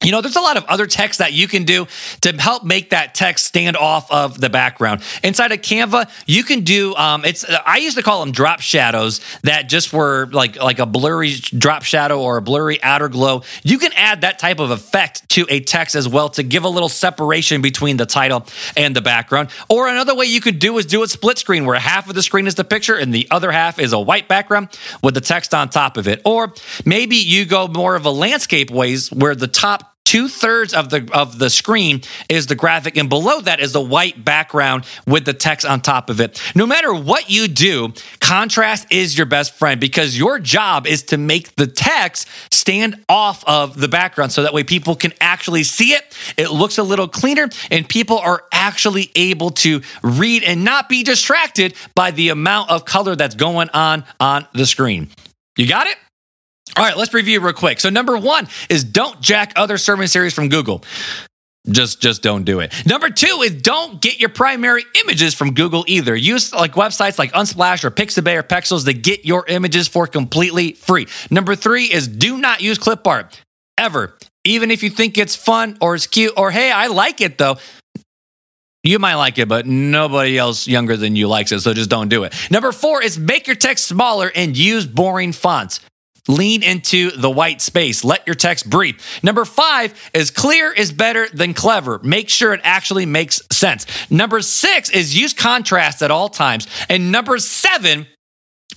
You 0.01 0.13
know, 0.13 0.21
there's 0.21 0.38
a 0.38 0.41
lot 0.41 0.55
of 0.55 0.63
other 0.63 0.88
text 0.88 1.19
that 1.19 1.33
you 1.33 1.45
can 1.49 1.65
do 1.65 1.85
to 2.21 2.31
help 2.31 2.63
make 2.63 2.91
that 2.91 3.13
text 3.13 3.45
stand 3.45 3.75
off 3.75 4.09
of 4.09 4.39
the 4.39 4.49
background. 4.49 5.03
Inside 5.23 5.51
of 5.51 5.59
Canva, 5.59 6.09
you 6.25 6.45
can 6.45 6.62
do 6.62 6.95
um, 6.95 7.25
it's 7.25 7.43
I 7.65 7.79
used 7.79 7.97
to 7.97 8.03
call 8.03 8.21
them 8.21 8.31
drop 8.31 8.62
shadows 8.62 9.19
that 9.43 9.67
just 9.67 9.91
were 9.91 10.27
like 10.31 10.55
like 10.55 10.79
a 10.79 10.85
blurry 10.85 11.33
drop 11.33 11.83
shadow 11.83 12.21
or 12.21 12.38
a 12.38 12.41
blurry 12.41 12.81
outer 12.81 13.09
glow. 13.09 13.43
You 13.62 13.77
can 13.77 13.91
add 13.91 14.21
that 14.21 14.39
type 14.39 14.59
of 14.59 14.71
effect 14.71 15.27
to 15.31 15.45
a 15.49 15.59
text 15.59 15.95
as 15.95 16.07
well 16.07 16.29
to 16.29 16.43
give 16.43 16.63
a 16.63 16.69
little 16.69 16.88
separation 16.88 17.62
between 17.62 17.97
the 17.97 18.05
title 18.05 18.47
and 18.77 18.95
the 18.95 19.01
background. 19.01 19.49
Or 19.67 19.89
another 19.89 20.15
way 20.15 20.27
you 20.27 20.39
could 20.39 20.59
do 20.59 20.77
is 20.77 20.85
do 20.85 21.03
a 21.03 21.09
split 21.09 21.39
screen 21.39 21.65
where 21.65 21.77
half 21.77 22.07
of 22.07 22.15
the 22.15 22.23
screen 22.23 22.47
is 22.47 22.55
the 22.55 22.63
picture 22.63 22.95
and 22.95 23.13
the 23.13 23.27
other 23.31 23.51
half 23.51 23.79
is 23.79 23.91
a 23.91 23.99
white 23.99 24.29
background 24.29 24.69
with 25.03 25.13
the 25.13 25.21
text 25.21 25.53
on 25.53 25.67
top 25.67 25.97
of 25.97 26.07
it. 26.07 26.21
Or 26.23 26.53
maybe 26.85 27.17
you 27.17 27.43
go 27.43 27.67
more 27.67 27.97
of 27.97 28.05
a 28.05 28.12
landscape 28.12 28.71
ways 28.71 29.12
where 29.12 29.35
the 29.35 29.47
top 29.49 29.88
two 30.10 30.28
thirds 30.28 30.74
of 30.74 30.89
the 30.89 31.08
of 31.13 31.38
the 31.38 31.52
screen 31.52 32.02
is 32.30 32.48
the 32.48 32.56
graphic, 32.56 32.98
and 32.98 33.10
below 33.10 33.41
that 33.41 33.60
is 33.60 33.74
the 33.74 33.82
white 33.82 34.26
background 34.26 34.84
with 35.06 35.24
the 35.24 35.34
text 35.34 35.67
on 35.67 35.82
top 35.82 36.10
of 36.10 36.19
it. 36.19 36.41
No 36.56 36.65
matter 36.65 36.91
what 36.91 37.30
you 37.30 37.48
do, 37.48 37.93
contrast 38.19 38.91
is 38.91 39.15
your 39.15 39.28
best 39.28 39.54
friend 39.54 39.80
because 39.80 40.17
your 40.17 40.39
job 40.39 40.88
is 40.88 41.04
to 41.04 41.17
make 41.17 41.56
the 41.58 41.67
text 41.67 42.28
stand 42.52 43.06
off 43.08 43.43
of 43.45 43.80
the 43.80 43.88
background 43.88 44.32
so 44.32 44.41
that 44.41 44.52
way 44.52 44.63
people 44.63 44.95
can 44.95 45.13
actually 45.22 45.63
see 45.63 45.93
it. 45.93 46.04
It 46.38 46.50
looks 46.50 46.80
a 46.80 46.84
little 46.84 47.08
cleaner, 47.08 47.48
and 47.69 47.88
people 47.88 48.17
are 48.17 48.45
actually 48.52 49.12
able 49.15 49.52
to 49.52 49.84
read 50.02 50.41
and 50.41 50.65
not 50.65 50.89
be 50.89 51.04
distracted 51.04 51.76
by 51.93 52.10
the 52.10 52.30
amount 52.30 52.72
of 52.72 52.84
color 52.84 53.15
that's 53.15 53.36
going 53.36 53.69
on 53.76 54.04
on 54.19 54.48
the 54.54 54.65
screen. 54.65 55.10
You 55.56 55.67
got 55.67 55.86
it? 55.86 55.98
All 56.77 56.84
right, 56.84 56.95
let's 56.95 57.13
review 57.13 57.39
real 57.39 57.53
quick. 57.53 57.79
So 57.79 57.89
number 57.89 58.17
one 58.17 58.47
is 58.69 58.84
don't 58.84 59.19
jack 59.21 59.53
other 59.55 59.77
sermon 59.77 60.08
series 60.08 60.34
from 60.34 60.49
Google. 60.49 60.84
Just 61.67 62.01
just 62.01 62.23
don't 62.23 62.45
do 62.45 62.62
it. 62.62 62.73
Number 62.86 63.10
two 63.10 63.41
is 63.43 63.62
don't 63.62 64.01
get 64.01 64.19
your 64.19 64.29
primary 64.29 64.86
images 65.03 65.34
from 65.34 65.53
Google 65.53 65.84
either. 65.88 66.15
Use 66.15 66.53
like 66.53 66.73
websites 66.73 67.19
like 67.19 67.32
Unsplash 67.34 67.84
or 67.84 67.91
Pixabay 67.91 68.38
or 68.38 68.43
Pexels 68.43 68.86
to 68.86 68.93
get 68.93 69.25
your 69.25 69.45
images 69.47 69.88
for 69.88 70.08
completely 70.08 70.71
free. 70.71 71.08
Number 71.29 71.55
three 71.55 71.86
is 71.86 72.08
do 72.08 72.38
not 72.38 72.62
use 72.62 72.77
clip 72.77 73.05
art 73.05 73.41
ever. 73.77 74.17
Even 74.45 74.71
if 74.71 74.84
you 74.84 74.89
think 74.89 75.17
it's 75.17 75.36
fun 75.36 75.77
or 75.82 75.95
it's 75.95 76.08
cute 76.08 76.34
or 76.38 76.49
hey, 76.49 76.71
I 76.71 76.88
like 76.88 77.19
it 77.19 77.38
though. 77.38 77.58
You 78.82 78.97
might 78.97 79.15
like 79.15 79.38
it, 79.38 79.49
but 79.49 79.65
nobody 79.67 80.38
else 80.38 80.65
younger 80.65 80.95
than 80.95 81.17
you 81.17 81.27
likes 81.27 81.51
it, 81.51 81.60
so 81.60 81.73
just 81.73 81.89
don't 81.89 82.08
do 82.08 82.23
it. 82.23 82.34
Number 82.49 82.71
four 82.71 83.03
is 83.03 83.19
make 83.19 83.45
your 83.45 83.58
text 83.58 83.86
smaller 83.86 84.32
and 84.34 84.55
use 84.55 84.86
boring 84.86 85.34
fonts. 85.34 85.82
Lean 86.30 86.62
into 86.62 87.10
the 87.10 87.30
white 87.30 87.60
space. 87.60 88.04
Let 88.04 88.26
your 88.28 88.36
text 88.36 88.70
breathe. 88.70 89.00
Number 89.24 89.46
five 89.46 89.94
is 90.13 90.30
clear 90.30 90.72
is 90.72 90.92
better 90.92 91.28
than 91.30 91.56
clever. 91.56 92.00
Make 92.04 92.30
sure 92.30 92.54
it 92.54 92.62
actually 92.63 93.08
makes 93.08 93.42
sense. 93.52 93.88
Number 94.12 94.42
six 94.42 94.92
is 94.92 95.20
use 95.20 95.34
contrast 95.34 96.04
at 96.04 96.12
all 96.12 96.30
times. 96.30 96.68
And 96.88 97.12
number 97.12 97.39
seven, 97.39 98.06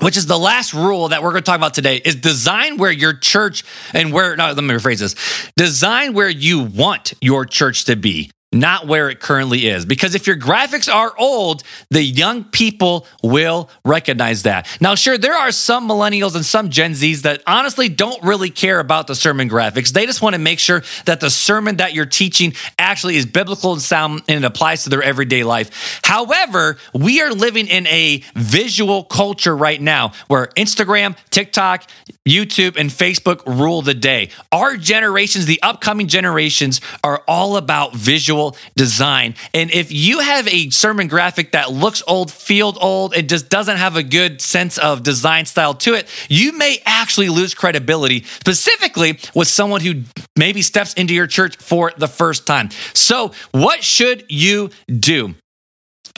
which 0.00 0.16
is 0.16 0.26
the 0.26 0.38
last 0.38 0.72
rule 0.72 1.08
that 1.08 1.22
we're 1.22 1.32
going 1.32 1.42
to 1.42 1.46
talk 1.46 1.58
about 1.58 1.74
today, 1.74 2.00
is 2.02 2.16
design 2.16 2.78
where 2.78 2.90
your 2.90 3.12
church 3.12 3.64
and 3.92 4.14
where, 4.14 4.34
no, 4.34 4.46
let 4.46 4.56
me 4.56 4.74
rephrase 4.74 5.00
this 5.00 5.14
design 5.54 6.14
where 6.14 6.30
you 6.30 6.62
want 6.62 7.12
your 7.20 7.44
church 7.44 7.84
to 7.84 7.96
be 7.96 8.30
not 8.52 8.86
where 8.86 9.08
it 9.08 9.20
currently 9.20 9.66
is. 9.66 9.86
Because 9.86 10.14
if 10.14 10.26
your 10.26 10.36
graphics 10.36 10.92
are 10.92 11.12
old, 11.18 11.62
the 11.90 12.02
young 12.02 12.44
people 12.44 13.06
will 13.22 13.70
recognize 13.84 14.42
that. 14.42 14.68
Now, 14.80 14.94
sure, 14.94 15.16
there 15.16 15.34
are 15.34 15.50
some 15.52 15.88
millennials 15.88 16.34
and 16.34 16.44
some 16.44 16.68
Gen 16.70 16.92
Zs 16.92 17.22
that 17.22 17.42
honestly 17.46 17.88
don't 17.88 18.22
really 18.22 18.50
care 18.50 18.78
about 18.78 19.06
the 19.06 19.14
sermon 19.14 19.48
graphics. 19.48 19.92
They 19.92 20.06
just 20.06 20.22
want 20.22 20.34
to 20.34 20.40
make 20.40 20.58
sure 20.58 20.82
that 21.06 21.20
the 21.20 21.30
sermon 21.30 21.76
that 21.76 21.94
you're 21.94 22.06
teaching 22.06 22.52
actually 22.78 23.16
is 23.16 23.26
biblical 23.26 23.72
and 23.72 23.82
sound 23.82 24.22
and 24.28 24.44
it 24.44 24.46
applies 24.46 24.84
to 24.84 24.90
their 24.90 25.02
everyday 25.02 25.44
life. 25.44 26.00
However, 26.04 26.76
we 26.92 27.22
are 27.22 27.32
living 27.32 27.68
in 27.68 27.86
a 27.86 28.22
visual 28.34 29.04
culture 29.04 29.56
right 29.56 29.80
now 29.80 30.12
where 30.28 30.46
Instagram, 30.48 31.16
TikTok, 31.30 31.88
YouTube, 32.26 32.76
and 32.76 32.90
Facebook 32.90 33.42
rule 33.46 33.82
the 33.82 33.94
day. 33.94 34.30
Our 34.50 34.76
generations, 34.76 35.46
the 35.46 35.62
upcoming 35.62 36.08
generations, 36.08 36.80
are 37.02 37.22
all 37.26 37.56
about 37.56 37.94
visual 37.94 38.41
visual 38.50 38.56
design. 38.76 39.34
And 39.54 39.70
if 39.70 39.92
you 39.92 40.20
have 40.20 40.48
a 40.48 40.70
sermon 40.70 41.08
graphic 41.08 41.52
that 41.52 41.72
looks 41.72 42.02
old, 42.06 42.30
feels 42.30 42.76
old, 42.78 43.14
and 43.14 43.28
just 43.28 43.48
doesn't 43.48 43.76
have 43.76 43.96
a 43.96 44.02
good 44.02 44.40
sense 44.40 44.78
of 44.78 45.02
design 45.02 45.46
style 45.46 45.74
to 45.74 45.94
it, 45.94 46.08
you 46.28 46.52
may 46.52 46.78
actually 46.84 47.28
lose 47.28 47.54
credibility, 47.54 48.24
specifically 48.24 49.18
with 49.34 49.48
someone 49.48 49.80
who 49.80 50.02
maybe 50.36 50.62
steps 50.62 50.94
into 50.94 51.14
your 51.14 51.26
church 51.26 51.56
for 51.56 51.92
the 51.96 52.08
first 52.08 52.46
time. 52.46 52.70
So, 52.94 53.32
what 53.52 53.82
should 53.82 54.24
you 54.28 54.70
do? 54.86 55.34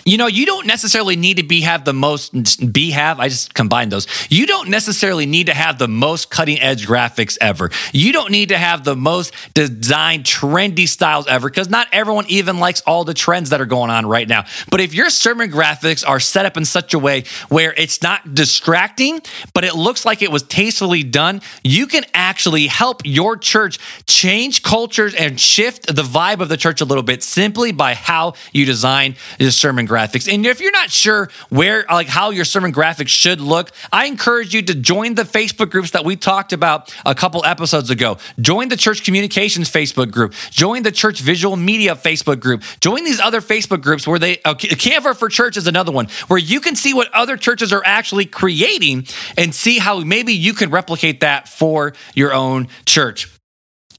You 0.04 0.18
know, 0.18 0.26
you 0.26 0.44
don't 0.44 0.66
necessarily 0.66 1.16
need 1.16 1.38
to 1.38 1.42
be 1.42 1.62
have 1.62 1.84
the 1.84 1.94
most 1.94 2.72
be 2.72 2.90
have. 2.90 3.20
I 3.20 3.28
just 3.28 3.54
combined 3.54 3.90
those. 3.90 4.06
You 4.30 4.46
don't 4.46 4.68
necessarily 4.68 5.24
need 5.24 5.46
to 5.46 5.54
have 5.54 5.78
the 5.78 5.88
most 5.88 6.30
cutting 6.30 6.60
edge 6.60 6.86
graphics 6.86 7.38
ever. 7.40 7.70
You 7.92 8.12
don't 8.12 8.30
need 8.30 8.50
to 8.50 8.58
have 8.58 8.84
the 8.84 8.96
most 8.96 9.32
designed 9.54 10.24
trendy 10.24 10.86
styles 10.86 11.26
ever 11.26 11.48
because 11.48 11.70
not 11.70 11.88
everyone 11.90 12.26
even 12.28 12.58
likes 12.58 12.82
all 12.82 13.04
the 13.04 13.14
trends 13.14 13.50
that 13.50 13.62
are 13.62 13.66
going 13.66 13.90
on 13.90 14.04
right 14.04 14.28
now. 14.28 14.44
But 14.70 14.80
if 14.80 14.92
your 14.92 15.08
sermon 15.08 15.50
graphics 15.50 16.06
are 16.06 16.20
set 16.20 16.44
up 16.44 16.58
in 16.58 16.66
such 16.66 16.92
a 16.92 16.98
way 16.98 17.24
where 17.48 17.72
it's 17.72 18.02
not 18.02 18.34
distracting, 18.34 19.22
but 19.54 19.64
it 19.64 19.74
looks 19.74 20.04
like 20.04 20.20
it 20.20 20.30
was 20.30 20.42
tastefully 20.42 21.02
done, 21.02 21.40
you 21.62 21.86
can 21.86 22.04
actually 22.12 22.66
help 22.66 23.00
your 23.06 23.38
church 23.38 23.78
change 24.06 24.62
cultures 24.62 25.14
and 25.14 25.40
shift 25.40 25.86
the 25.86 26.02
vibe 26.02 26.40
of 26.40 26.50
the 26.50 26.58
church 26.58 26.82
a 26.82 26.84
little 26.84 27.02
bit 27.02 27.22
simply 27.22 27.72
by 27.72 27.94
how 27.94 28.34
you 28.52 28.66
design 28.66 29.16
your 29.38 29.50
sermon 29.50 29.83
graphics 29.86 30.14
graphics. 30.14 30.32
And 30.32 30.44
if 30.46 30.60
you're 30.60 30.72
not 30.72 30.90
sure 30.90 31.28
where, 31.48 31.84
like, 31.90 32.08
how 32.08 32.30
your 32.30 32.44
sermon 32.44 32.72
graphics 32.72 33.08
should 33.08 33.40
look, 33.40 33.70
I 33.92 34.06
encourage 34.06 34.54
you 34.54 34.62
to 34.62 34.74
join 34.74 35.14
the 35.14 35.22
Facebook 35.22 35.70
groups 35.70 35.92
that 35.92 36.04
we 36.04 36.16
talked 36.16 36.52
about 36.52 36.94
a 37.04 37.14
couple 37.14 37.44
episodes 37.44 37.90
ago. 37.90 38.18
Join 38.40 38.68
the 38.68 38.76
church 38.76 39.04
communications 39.04 39.70
Facebook 39.70 40.10
group. 40.10 40.34
Join 40.50 40.82
the 40.82 40.92
church 40.92 41.20
visual 41.20 41.56
media 41.56 41.94
Facebook 41.94 42.40
group. 42.40 42.62
Join 42.80 43.04
these 43.04 43.20
other 43.20 43.40
Facebook 43.40 43.82
groups 43.82 44.06
where 44.06 44.18
they, 44.18 44.40
uh, 44.42 44.54
Canva 44.54 45.16
for 45.16 45.28
Church 45.28 45.56
is 45.56 45.66
another 45.66 45.92
one 45.92 46.08
where 46.28 46.38
you 46.38 46.60
can 46.60 46.76
see 46.76 46.94
what 46.94 47.12
other 47.12 47.36
churches 47.36 47.72
are 47.72 47.82
actually 47.84 48.26
creating 48.26 49.06
and 49.36 49.54
see 49.54 49.78
how 49.78 50.00
maybe 50.00 50.32
you 50.32 50.52
can 50.52 50.70
replicate 50.70 51.20
that 51.20 51.48
for 51.48 51.94
your 52.14 52.32
own 52.32 52.68
church. 52.86 53.33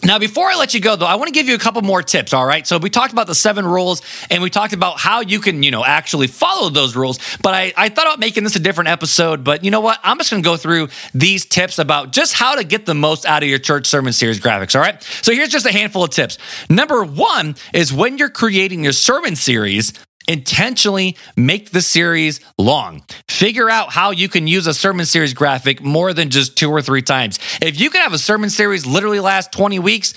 Now, 0.06 0.20
before 0.20 0.48
I 0.48 0.56
let 0.56 0.76
you 0.76 0.80
go, 0.80 0.96
though, 0.96 1.08
I 1.08 1.16
want 1.16 1.30
to 1.30 1.34
give 1.34 1.48
you 1.48 1.56
a 1.56 1.60
couple 1.60 1.82
more 1.82 2.04
tips. 2.04 2.32
All 2.32 2.46
right. 2.46 2.66
So 2.68 2.78
we 2.78 2.92
talked 2.92 3.12
about 3.12 3.26
the 3.26 3.34
seven 3.34 3.66
rules 3.66 4.04
and 4.30 4.44
we 4.44 4.52
talked 4.52 4.74
about 4.74 5.00
how 5.00 5.22
you 5.22 5.40
can, 5.40 5.64
you 5.64 5.72
know, 5.72 5.84
actually 5.84 6.28
follow 6.28 6.70
those 6.70 6.96
rules. 6.96 7.18
But 7.42 7.56
I, 7.56 7.74
I 7.76 7.90
thought 7.90 8.06
about 8.06 8.20
making 8.20 8.44
this 8.44 8.56
a 8.56 8.60
different 8.60 8.90
episode. 8.90 9.44
But 9.44 9.64
you 9.64 9.72
know 9.72 9.82
what? 9.82 10.00
I'm 10.04 10.20
just 10.20 10.30
going 10.30 10.44
to 10.44 10.48
go 10.48 10.58
through 10.58 10.90
these 11.16 11.44
tips 11.44 11.80
about 11.80 12.12
just 12.12 12.34
how 12.34 12.54
to 12.54 12.64
get 12.64 12.86
the 12.86 12.94
most 12.94 13.26
out 13.26 13.42
of 13.42 13.50
your 13.50 13.58
church 13.58 13.88
sermon 13.88 14.14
series 14.14 14.40
graphics. 14.40 14.76
All 14.76 14.82
right. 14.82 15.02
So 15.24 15.34
here's 15.34 15.50
just 15.50 15.66
a 15.66 15.72
handful 15.72 16.04
of 16.04 16.12
tips. 16.12 16.38
Number 16.70 17.04
one 17.04 17.56
is 17.74 17.92
when 17.92 18.20
you're 18.20 18.30
creating 18.30 18.84
your 18.84 18.94
sermon 18.94 19.36
series, 19.36 19.92
intentionally 20.28 21.18
make 21.36 21.72
the 21.72 21.82
series 21.82 22.40
long. 22.58 23.04
Figure 23.30 23.70
out 23.70 23.92
how 23.92 24.12
you 24.12 24.30
can 24.30 24.48
use 24.48 24.68
a 24.68 24.74
sermon 24.74 25.06
series 25.06 25.34
graphic 25.34 25.82
more 25.82 26.14
than 26.14 26.30
just 26.30 26.58
two 26.58 26.70
or 26.70 26.82
three 26.82 27.02
times. 27.02 27.40
If 27.62 27.80
you 27.80 27.90
can 27.90 28.02
have 28.02 28.14
a 28.14 28.18
sermon 28.18 28.50
series 28.50 28.86
literally 28.86 29.20
last 29.20 29.52
20 29.52 29.80
weeks, 29.80 30.14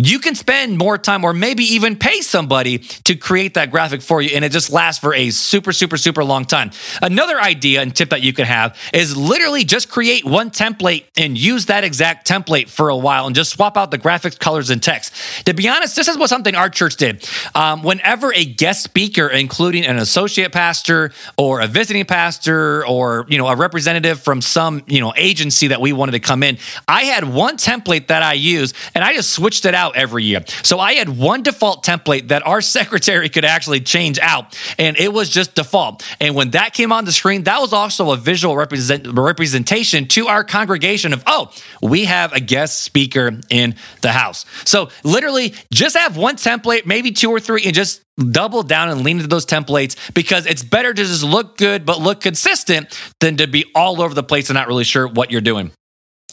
you 0.00 0.20
can 0.20 0.36
spend 0.36 0.78
more 0.78 0.96
time 0.96 1.24
or 1.24 1.32
maybe 1.32 1.64
even 1.64 1.96
pay 1.96 2.20
somebody 2.20 2.78
to 2.78 3.16
create 3.16 3.54
that 3.54 3.72
graphic 3.72 4.00
for 4.00 4.22
you 4.22 4.30
and 4.32 4.44
it 4.44 4.52
just 4.52 4.70
lasts 4.70 5.00
for 5.00 5.12
a 5.12 5.30
super 5.30 5.72
super 5.72 5.96
super 5.96 6.22
long 6.22 6.44
time. 6.44 6.70
Another 7.02 7.40
idea 7.40 7.82
and 7.82 7.94
tip 7.94 8.10
that 8.10 8.22
you 8.22 8.32
can 8.32 8.44
have 8.44 8.78
is 8.94 9.16
literally 9.16 9.64
just 9.64 9.88
create 9.88 10.24
one 10.24 10.50
template 10.52 11.06
and 11.16 11.36
use 11.36 11.66
that 11.66 11.82
exact 11.82 12.28
template 12.28 12.68
for 12.68 12.90
a 12.90 12.96
while 12.96 13.26
and 13.26 13.34
just 13.34 13.50
swap 13.50 13.76
out 13.76 13.90
the 13.90 13.98
graphics 13.98 14.38
colors 14.38 14.70
and 14.70 14.80
text. 14.80 15.12
To 15.46 15.52
be 15.52 15.68
honest 15.68 15.96
this 15.96 16.06
is 16.06 16.16
what 16.16 16.28
something 16.28 16.54
our 16.54 16.70
church 16.70 16.94
did. 16.94 17.28
Um, 17.56 17.82
whenever 17.82 18.32
a 18.32 18.44
guest 18.44 18.84
speaker 18.84 19.26
including 19.26 19.84
an 19.84 19.98
associate 19.98 20.52
pastor 20.52 21.10
or 21.36 21.60
a 21.60 21.66
visiting 21.66 22.04
pastor 22.04 22.86
or 22.86 23.26
you 23.28 23.36
know 23.36 23.48
a 23.48 23.56
representative 23.56 24.20
from 24.20 24.42
some 24.42 24.84
you 24.86 25.00
know 25.00 25.12
agency 25.16 25.66
that 25.66 25.80
we 25.80 25.92
wanted 25.92 26.12
to 26.12 26.20
come 26.20 26.44
in 26.44 26.56
i 26.86 27.02
had 27.02 27.24
one 27.24 27.56
template 27.56 28.06
that 28.06 28.22
i 28.22 28.34
used 28.34 28.76
and 28.94 29.02
i 29.02 29.12
just 29.12 29.30
switched 29.30 29.64
it 29.64 29.74
out 29.74 29.87
out 29.88 29.96
every 29.96 30.24
year. 30.24 30.44
So 30.62 30.78
I 30.78 30.94
had 30.94 31.08
one 31.08 31.42
default 31.42 31.84
template 31.84 32.28
that 32.28 32.46
our 32.46 32.60
secretary 32.78 33.28
could 33.28 33.44
actually 33.44 33.80
change 33.80 34.18
out, 34.18 34.58
and 34.78 34.96
it 34.96 35.12
was 35.12 35.28
just 35.30 35.54
default. 35.54 36.04
And 36.20 36.34
when 36.34 36.50
that 36.50 36.74
came 36.74 36.92
on 36.92 37.04
the 37.04 37.12
screen, 37.12 37.44
that 37.44 37.60
was 37.60 37.72
also 37.72 38.12
a 38.12 38.16
visual 38.16 38.56
represent, 38.56 39.06
representation 39.06 40.06
to 40.08 40.28
our 40.28 40.44
congregation 40.44 41.12
of, 41.12 41.22
oh, 41.26 41.50
we 41.82 42.04
have 42.04 42.32
a 42.32 42.40
guest 42.40 42.80
speaker 42.80 43.38
in 43.50 43.74
the 44.02 44.12
house. 44.12 44.46
So 44.64 44.90
literally, 45.04 45.54
just 45.72 45.96
have 45.96 46.16
one 46.16 46.36
template, 46.36 46.86
maybe 46.86 47.12
two 47.12 47.30
or 47.30 47.40
three, 47.40 47.64
and 47.64 47.74
just 47.74 48.02
double 48.18 48.62
down 48.64 48.88
and 48.88 49.02
lean 49.02 49.18
into 49.18 49.28
those 49.28 49.46
templates 49.46 49.96
because 50.12 50.44
it's 50.46 50.64
better 50.64 50.92
to 50.92 51.04
just 51.04 51.22
look 51.22 51.56
good 51.56 51.86
but 51.86 52.00
look 52.00 52.20
consistent 52.20 52.98
than 53.20 53.36
to 53.36 53.46
be 53.46 53.64
all 53.76 54.02
over 54.02 54.12
the 54.12 54.24
place 54.24 54.50
and 54.50 54.56
not 54.56 54.66
really 54.66 54.82
sure 54.82 55.06
what 55.06 55.30
you're 55.30 55.40
doing. 55.40 55.70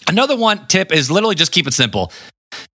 Another 0.07 0.35
one 0.35 0.67
tip 0.67 0.91
is 0.91 1.09
literally 1.09 1.35
just 1.35 1.51
keep 1.51 1.67
it 1.67 1.73
simple 1.73 2.11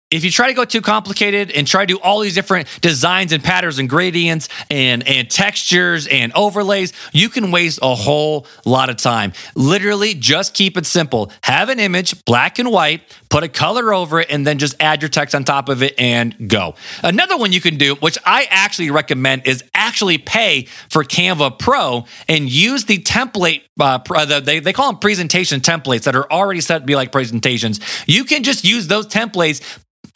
if 0.09 0.23
you 0.23 0.31
try 0.31 0.47
to 0.47 0.53
go 0.53 0.63
too 0.63 0.79
complicated 0.79 1.51
and 1.51 1.67
try 1.67 1.85
to 1.85 1.95
do 1.95 1.99
all 1.99 2.21
these 2.21 2.33
different 2.33 2.69
designs 2.79 3.33
and 3.33 3.43
patterns 3.43 3.77
and 3.77 3.89
gradients 3.89 4.47
and, 4.69 5.05
and 5.05 5.29
textures 5.29 6.07
and 6.07 6.31
overlays, 6.33 6.93
you 7.11 7.27
can 7.27 7.51
waste 7.51 7.79
a 7.81 7.93
whole 7.93 8.47
lot 8.63 8.89
of 8.89 8.95
time. 8.95 9.33
Literally, 9.55 10.13
just 10.13 10.53
keep 10.53 10.77
it 10.77 10.85
simple. 10.85 11.29
Have 11.43 11.67
an 11.67 11.81
image, 11.81 12.23
black 12.23 12.57
and 12.57 12.71
white, 12.71 13.01
put 13.29 13.43
a 13.43 13.49
color 13.49 13.93
over 13.93 14.21
it, 14.21 14.31
and 14.31 14.47
then 14.47 14.59
just 14.59 14.75
add 14.79 15.01
your 15.01 15.09
text 15.09 15.35
on 15.35 15.43
top 15.43 15.67
of 15.67 15.83
it 15.83 15.93
and 15.99 16.49
go. 16.49 16.75
Another 17.03 17.35
one 17.35 17.51
you 17.51 17.59
can 17.59 17.77
do, 17.77 17.95
which 17.95 18.17
I 18.25 18.47
actually 18.49 18.91
recommend, 18.91 19.45
is 19.45 19.61
actually 19.73 20.19
pay 20.19 20.67
for 20.89 21.03
Canva 21.03 21.59
Pro 21.59 22.05
and 22.29 22.49
use 22.49 22.85
the 22.85 22.99
template. 22.99 23.63
Uh, 23.77 24.39
they, 24.39 24.59
they 24.59 24.71
call 24.71 24.93
them 24.93 24.99
presentation 24.99 25.59
templates 25.59 26.03
that 26.03 26.15
are 26.15 26.31
already 26.31 26.61
set 26.61 26.79
to 26.79 26.85
be 26.85 26.95
like 26.95 27.11
presentations. 27.11 27.81
You 28.07 28.23
can 28.23 28.43
just 28.43 28.63
use 28.63 28.87
those 28.87 29.05
templates 29.07 29.61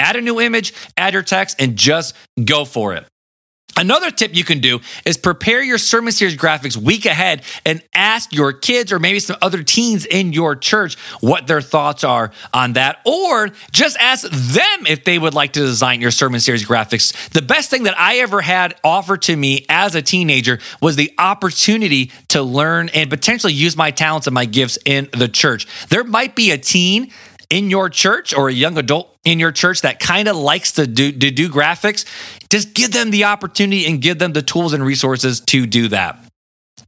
add 0.01 0.15
a 0.15 0.21
new 0.21 0.41
image, 0.41 0.73
add 0.97 1.13
your 1.13 1.23
text, 1.23 1.57
and 1.59 1.77
just 1.77 2.15
go 2.43 2.65
for 2.65 2.93
it. 2.93 3.05
Another 3.77 4.11
tip 4.11 4.35
you 4.35 4.43
can 4.43 4.59
do 4.59 4.81
is 5.05 5.17
prepare 5.17 5.63
your 5.63 5.77
sermon 5.77 6.11
series 6.11 6.35
graphics 6.35 6.75
week 6.75 7.05
ahead 7.05 7.43
and 7.65 7.81
ask 7.95 8.33
your 8.33 8.51
kids 8.51 8.91
or 8.91 8.99
maybe 8.99 9.19
some 9.19 9.37
other 9.41 9.63
teens 9.63 10.05
in 10.05 10.33
your 10.33 10.55
church 10.55 10.97
what 11.21 11.47
their 11.47 11.61
thoughts 11.61 12.03
are 12.03 12.31
on 12.53 12.73
that, 12.73 12.99
or 13.05 13.49
just 13.71 13.97
ask 13.97 14.29
them 14.29 14.85
if 14.87 15.05
they 15.05 15.17
would 15.17 15.33
like 15.33 15.53
to 15.53 15.61
design 15.61 16.01
your 16.01 16.11
sermon 16.11 16.41
series 16.41 16.65
graphics. 16.67 17.29
The 17.29 17.41
best 17.41 17.69
thing 17.69 17.83
that 17.83 17.97
I 17.97 18.17
ever 18.17 18.41
had 18.41 18.75
offered 18.83 19.21
to 19.23 19.35
me 19.35 19.65
as 19.69 19.95
a 19.95 20.01
teenager 20.01 20.59
was 20.81 20.97
the 20.97 21.13
opportunity 21.17 22.11
to 22.29 22.43
learn 22.43 22.89
and 22.89 23.09
potentially 23.09 23.53
use 23.53 23.77
my 23.77 23.91
talents 23.91 24.27
and 24.27 24.33
my 24.33 24.45
gifts 24.45 24.77
in 24.85 25.09
the 25.13 25.29
church. 25.29 25.65
There 25.87 26.03
might 26.03 26.35
be 26.35 26.51
a 26.51 26.57
teen 26.57 27.11
in 27.51 27.69
your 27.69 27.89
church 27.89 28.33
or 28.33 28.47
a 28.47 28.53
young 28.53 28.77
adult 28.77 29.15
in 29.25 29.37
your 29.37 29.51
church 29.51 29.81
that 29.81 29.99
kind 29.99 30.27
of 30.27 30.37
likes 30.37 30.71
to 30.73 30.87
do, 30.87 31.11
to 31.11 31.29
do 31.29 31.49
graphics, 31.49 32.05
just 32.49 32.73
give 32.73 32.91
them 32.93 33.11
the 33.11 33.25
opportunity 33.25 33.85
and 33.85 34.01
give 34.01 34.17
them 34.17 34.33
the 34.33 34.41
tools 34.41 34.73
and 34.73 34.83
resources 34.83 35.41
to 35.41 35.67
do 35.67 35.89
that. 35.89 36.17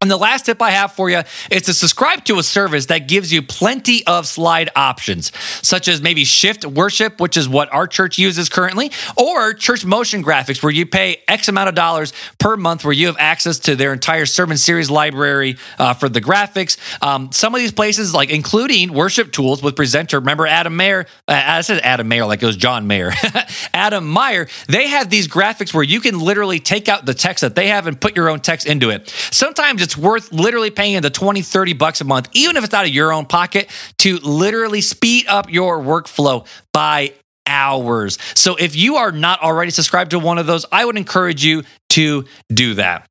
And 0.01 0.09
the 0.09 0.17
last 0.17 0.45
tip 0.45 0.61
I 0.61 0.71
have 0.71 0.93
for 0.93 1.09
you 1.09 1.21
is 1.49 1.63
to 1.63 1.73
subscribe 1.73 2.25
to 2.25 2.39
a 2.39 2.43
service 2.43 2.87
that 2.87 3.07
gives 3.07 3.31
you 3.31 3.41
plenty 3.41 4.05
of 4.07 4.27
slide 4.27 4.69
options, 4.75 5.31
such 5.61 5.87
as 5.87 6.01
maybe 6.01 6.25
Shift 6.25 6.65
Worship, 6.65 7.19
which 7.19 7.37
is 7.37 7.47
what 7.47 7.71
our 7.73 7.87
church 7.87 8.17
uses 8.17 8.49
currently, 8.49 8.91
or 9.17 9.53
Church 9.53 9.85
Motion 9.85 10.23
Graphics, 10.23 10.61
where 10.63 10.71
you 10.71 10.85
pay 10.85 11.21
X 11.27 11.47
amount 11.47 11.69
of 11.69 11.75
dollars 11.75 12.13
per 12.39 12.57
month, 12.57 12.83
where 12.83 12.93
you 12.93 13.07
have 13.07 13.17
access 13.19 13.59
to 13.59 13.75
their 13.75 13.93
entire 13.93 14.25
sermon 14.25 14.57
series 14.57 14.89
library 14.89 15.57
uh, 15.79 15.93
for 15.93 16.09
the 16.09 16.21
graphics. 16.21 16.77
Um, 17.03 17.31
some 17.31 17.53
of 17.53 17.61
these 17.61 17.71
places, 17.71 18.13
like 18.13 18.29
including 18.29 18.93
Worship 18.93 19.31
Tools 19.31 19.61
with 19.61 19.75
presenter, 19.75 20.19
remember 20.19 20.47
Adam 20.47 20.75
Mayer? 20.75 21.05
Uh, 21.27 21.41
I 21.45 21.61
said 21.61 21.79
Adam 21.79 22.07
Mayer 22.07 22.25
like 22.25 22.41
it 22.41 22.45
was 22.45 22.57
John 22.57 22.87
Mayer. 22.87 23.11
Adam 23.73 24.07
Meyer, 24.07 24.47
they 24.67 24.87
have 24.87 25.09
these 25.09 25.27
graphics 25.27 25.73
where 25.73 25.83
you 25.83 25.99
can 25.99 26.19
literally 26.19 26.59
take 26.59 26.89
out 26.89 27.05
the 27.05 27.13
text 27.13 27.41
that 27.41 27.55
they 27.55 27.67
have 27.67 27.87
and 27.87 27.99
put 27.99 28.15
your 28.15 28.29
own 28.29 28.39
text 28.39 28.67
into 28.67 28.89
it. 28.89 29.09
Sometimes 29.31 29.81
it's 29.83 29.95
worth 29.95 30.33
literally 30.33 30.71
paying 30.71 30.99
the 31.01 31.11
20, 31.11 31.43
30 31.43 31.73
bucks 31.73 32.01
a 32.01 32.05
month, 32.05 32.29
even 32.33 32.57
if 32.57 32.63
it's 32.63 32.73
out 32.73 32.85
of 32.85 32.91
your 32.91 33.13
own 33.13 33.25
pocket, 33.25 33.69
to 33.99 34.17
literally 34.17 34.81
speed 34.81 35.27
up 35.27 35.51
your 35.51 35.79
workflow 35.79 36.47
by 36.73 37.13
hours. 37.45 38.17
So 38.35 38.55
if 38.55 38.75
you 38.75 38.95
are 38.95 39.11
not 39.11 39.41
already 39.41 39.71
subscribed 39.71 40.11
to 40.11 40.19
one 40.19 40.37
of 40.37 40.47
those, 40.47 40.65
I 40.71 40.85
would 40.85 40.97
encourage 40.97 41.45
you 41.45 41.63
to 41.89 42.25
do 42.51 42.75
that. 42.75 43.07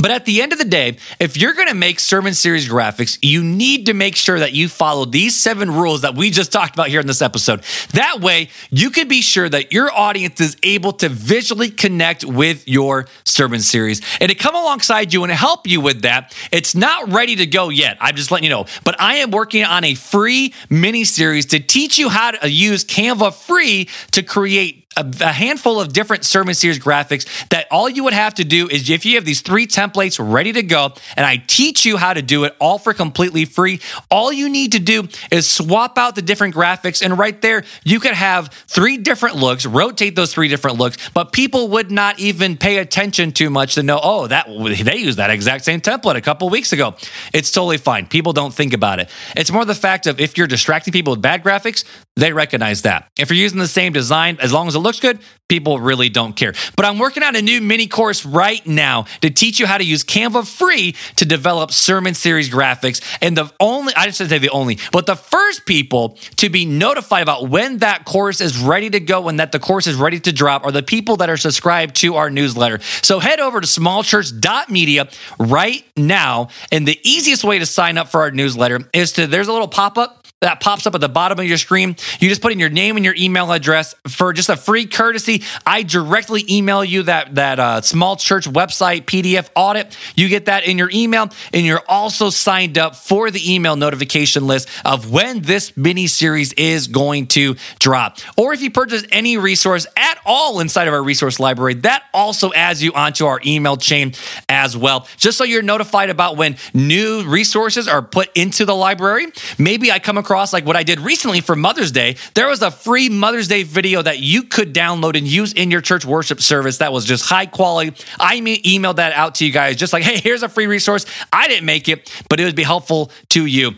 But 0.00 0.10
at 0.10 0.26
the 0.26 0.42
end 0.42 0.52
of 0.52 0.58
the 0.58 0.64
day, 0.64 0.98
if 1.18 1.36
you're 1.36 1.54
going 1.54 1.68
to 1.68 1.74
make 1.74 2.00
sermon 2.00 2.34
series 2.34 2.68
graphics, 2.68 3.18
you 3.22 3.42
need 3.42 3.86
to 3.86 3.94
make 3.94 4.14
sure 4.14 4.38
that 4.38 4.52
you 4.52 4.68
follow 4.68 5.06
these 5.06 5.34
seven 5.34 5.70
rules 5.70 6.02
that 6.02 6.14
we 6.14 6.30
just 6.30 6.52
talked 6.52 6.74
about 6.74 6.88
here 6.88 7.00
in 7.00 7.06
this 7.06 7.22
episode. 7.22 7.62
That 7.92 8.20
way, 8.20 8.50
you 8.70 8.90
can 8.90 9.08
be 9.08 9.22
sure 9.22 9.48
that 9.48 9.72
your 9.72 9.90
audience 9.90 10.40
is 10.40 10.56
able 10.62 10.92
to 10.94 11.08
visually 11.08 11.70
connect 11.70 12.24
with 12.24 12.68
your 12.68 13.06
sermon 13.24 13.60
series. 13.60 14.02
And 14.20 14.28
to 14.28 14.34
come 14.34 14.54
alongside 14.54 15.14
you 15.14 15.24
and 15.24 15.32
help 15.32 15.66
you 15.66 15.80
with 15.80 16.02
that, 16.02 16.36
it's 16.52 16.74
not 16.74 17.10
ready 17.10 17.36
to 17.36 17.46
go 17.46 17.70
yet. 17.70 17.96
I'm 18.00 18.16
just 18.16 18.30
letting 18.30 18.44
you 18.44 18.50
know. 18.50 18.66
But 18.84 19.00
I 19.00 19.16
am 19.16 19.30
working 19.30 19.64
on 19.64 19.82
a 19.82 19.94
free 19.94 20.52
mini 20.68 21.04
series 21.04 21.46
to 21.46 21.60
teach 21.60 21.98
you 21.98 22.10
how 22.10 22.32
to 22.32 22.50
use 22.50 22.84
Canva 22.84 23.32
free 23.32 23.88
to 24.12 24.22
create 24.22 24.85
a, 24.96 25.04
a, 25.20 25.32
handful 25.32 25.80
of 25.80 25.92
different 25.92 26.24
sermon 26.24 26.54
series 26.54 26.78
graphics 26.78 27.48
that 27.48 27.66
all 27.70 27.88
you 27.88 28.04
would 28.04 28.12
have 28.12 28.34
to 28.34 28.44
do 28.44 28.68
is 28.68 28.88
if 28.88 29.04
you 29.04 29.16
have 29.16 29.24
these 29.24 29.40
three 29.40 29.66
templates 29.66 30.18
ready 30.20 30.52
to 30.52 30.62
go 30.62 30.92
and 31.16 31.26
I 31.26 31.36
teach 31.36 31.84
you 31.84 31.96
how 31.96 32.14
to 32.14 32.22
do 32.22 32.44
it 32.44 32.56
all 32.58 32.78
for 32.78 32.94
completely 32.94 33.44
free, 33.44 33.80
all 34.10 34.32
you 34.32 34.48
need 34.48 34.72
to 34.72 34.78
do 34.78 35.08
is 35.30 35.48
swap 35.48 35.98
out 35.98 36.14
the 36.14 36.22
different 36.22 36.54
graphics 36.54 37.04
and 37.04 37.18
right 37.18 37.40
there 37.40 37.64
you 37.84 38.00
could 38.00 38.14
have 38.14 38.48
three 38.66 38.96
different 38.96 39.36
looks, 39.36 39.66
rotate 39.66 40.16
those 40.16 40.32
three 40.32 40.48
different 40.48 40.78
looks, 40.78 40.96
but 41.10 41.32
people 41.32 41.68
would 41.68 41.90
not 41.90 42.18
even 42.18 42.56
pay 42.56 42.78
attention 42.78 43.32
too 43.32 43.50
much 43.50 43.74
to 43.74 43.82
know, 43.82 44.00
oh, 44.02 44.26
that 44.26 44.46
they 44.46 44.96
used 44.96 45.18
that 45.18 45.30
exact 45.30 45.64
same 45.64 45.80
template 45.80 46.16
a 46.16 46.20
couple 46.20 46.48
weeks 46.48 46.72
ago. 46.72 46.94
It's 47.32 47.50
totally 47.50 47.78
fine. 47.78 48.06
People 48.06 48.32
don't 48.32 48.54
think 48.54 48.72
about 48.72 49.00
it. 49.00 49.10
It's 49.36 49.50
more 49.50 49.64
the 49.64 49.74
fact 49.74 50.06
of 50.06 50.20
if 50.20 50.38
you're 50.38 50.46
distracting 50.46 50.92
people 50.92 51.12
with 51.12 51.22
bad 51.22 51.42
graphics, 51.42 51.84
they 52.16 52.32
recognize 52.32 52.82
that. 52.82 53.10
If 53.18 53.30
you're 53.30 53.36
using 53.36 53.58
the 53.58 53.68
same 53.68 53.92
design, 53.92 54.38
as 54.40 54.52
long 54.52 54.68
as 54.68 54.74
it 54.74 54.78
looks 54.78 55.00
good, 55.00 55.18
people 55.48 55.78
really 55.78 56.08
don't 56.08 56.34
care. 56.34 56.54
But 56.74 56.86
I'm 56.86 56.98
working 56.98 57.22
on 57.22 57.36
a 57.36 57.42
new 57.42 57.60
mini 57.60 57.86
course 57.86 58.24
right 58.24 58.66
now 58.66 59.04
to 59.20 59.28
teach 59.28 59.60
you 59.60 59.66
how 59.66 59.76
to 59.76 59.84
use 59.84 60.02
Canva 60.02 60.46
free 60.46 60.96
to 61.16 61.26
develop 61.26 61.70
sermon 61.72 62.14
series 62.14 62.48
graphics. 62.48 63.02
And 63.20 63.36
the 63.36 63.52
only, 63.60 63.94
I 63.94 64.06
just 64.06 64.18
say 64.18 64.38
the 64.38 64.48
only, 64.48 64.78
but 64.92 65.04
the 65.04 65.14
first 65.14 65.66
people 65.66 66.18
to 66.36 66.48
be 66.48 66.64
notified 66.64 67.22
about 67.22 67.48
when 67.48 67.78
that 67.78 68.06
course 68.06 68.40
is 68.40 68.58
ready 68.58 68.88
to 68.90 69.00
go 69.00 69.28
and 69.28 69.38
that 69.38 69.52
the 69.52 69.60
course 69.60 69.86
is 69.86 69.96
ready 69.96 70.18
to 70.20 70.32
drop 70.32 70.64
are 70.64 70.72
the 70.72 70.82
people 70.82 71.18
that 71.18 71.28
are 71.28 71.36
subscribed 71.36 71.96
to 71.96 72.16
our 72.16 72.30
newsletter. 72.30 72.80
So 73.02 73.18
head 73.18 73.40
over 73.40 73.60
to 73.60 73.66
smallchurch.media 73.66 75.08
right 75.38 75.84
now. 75.96 76.48
And 76.72 76.88
the 76.88 76.98
easiest 77.04 77.44
way 77.44 77.58
to 77.58 77.66
sign 77.66 77.98
up 77.98 78.08
for 78.08 78.22
our 78.22 78.30
newsletter 78.30 78.88
is 78.94 79.12
to, 79.12 79.26
there's 79.26 79.48
a 79.48 79.52
little 79.52 79.68
pop 79.68 79.98
up 79.98 80.25
that 80.42 80.60
pops 80.60 80.86
up 80.86 80.94
at 80.94 81.00
the 81.00 81.08
bottom 81.08 81.38
of 81.38 81.46
your 81.46 81.56
screen. 81.56 81.96
You 82.20 82.28
just 82.28 82.42
put 82.42 82.52
in 82.52 82.60
your 82.60 82.68
name 82.68 82.96
and 82.96 83.04
your 83.04 83.14
email 83.16 83.50
address 83.50 83.94
for 84.06 84.34
just 84.34 84.50
a 84.50 84.56
free 84.56 84.84
courtesy. 84.84 85.42
I 85.64 85.82
directly 85.82 86.44
email 86.50 86.84
you 86.84 87.04
that 87.04 87.36
that 87.36 87.58
uh, 87.58 87.80
small 87.80 88.16
church 88.16 88.46
website 88.46 89.06
PDF 89.06 89.48
audit. 89.56 89.96
You 90.14 90.28
get 90.28 90.44
that 90.44 90.66
in 90.66 90.76
your 90.76 90.90
email, 90.92 91.30
and 91.54 91.64
you're 91.64 91.82
also 91.88 92.28
signed 92.28 92.76
up 92.76 92.96
for 92.96 93.30
the 93.30 93.54
email 93.54 93.76
notification 93.76 94.46
list 94.46 94.68
of 94.84 95.10
when 95.10 95.40
this 95.40 95.74
mini 95.74 96.06
series 96.06 96.52
is 96.52 96.86
going 96.86 97.28
to 97.28 97.56
drop. 97.78 98.18
Or 98.36 98.52
if 98.52 98.60
you 98.60 98.70
purchase 98.70 99.04
any 99.10 99.38
resource 99.38 99.86
at 99.96 100.18
all 100.26 100.60
inside 100.60 100.86
of 100.86 100.92
our 100.92 101.02
resource 101.02 101.40
library, 101.40 101.74
that 101.76 102.02
also 102.12 102.52
adds 102.52 102.82
you 102.82 102.92
onto 102.92 103.24
our 103.24 103.40
email 103.46 103.78
chain 103.78 104.12
as 104.50 104.76
well. 104.76 105.08
Just 105.16 105.38
so 105.38 105.44
you're 105.44 105.62
notified 105.62 106.10
about 106.10 106.36
when 106.36 106.58
new 106.74 107.24
resources 107.24 107.88
are 107.88 108.02
put 108.02 108.28
into 108.36 108.66
the 108.66 108.74
library. 108.74 109.28
Maybe 109.58 109.90
I 109.90 109.98
come 109.98 110.18
across 110.18 110.25
across 110.26 110.52
like 110.52 110.66
what 110.66 110.74
I 110.74 110.82
did 110.82 110.98
recently 110.98 111.40
for 111.40 111.54
Mother's 111.54 111.92
Day, 111.92 112.16
there 112.34 112.48
was 112.48 112.60
a 112.60 112.72
free 112.72 113.08
Mother's 113.08 113.46
Day 113.46 113.62
video 113.62 114.02
that 114.02 114.18
you 114.18 114.42
could 114.42 114.74
download 114.74 115.16
and 115.16 115.26
use 115.26 115.52
in 115.52 115.70
your 115.70 115.80
church 115.80 116.04
worship 116.04 116.40
service 116.40 116.78
that 116.78 116.92
was 116.92 117.04
just 117.04 117.24
high 117.24 117.46
quality. 117.46 117.92
I 118.18 118.40
emailed 118.40 118.96
that 118.96 119.12
out 119.12 119.36
to 119.36 119.46
you 119.46 119.52
guys, 119.52 119.76
just 119.76 119.92
like, 119.92 120.02
hey, 120.02 120.18
here's 120.18 120.42
a 120.42 120.48
free 120.48 120.66
resource. 120.66 121.06
I 121.32 121.46
didn't 121.46 121.64
make 121.64 121.88
it, 121.88 122.10
but 122.28 122.40
it 122.40 122.44
would 122.44 122.56
be 122.56 122.64
helpful 122.64 123.12
to 123.30 123.46
you. 123.46 123.76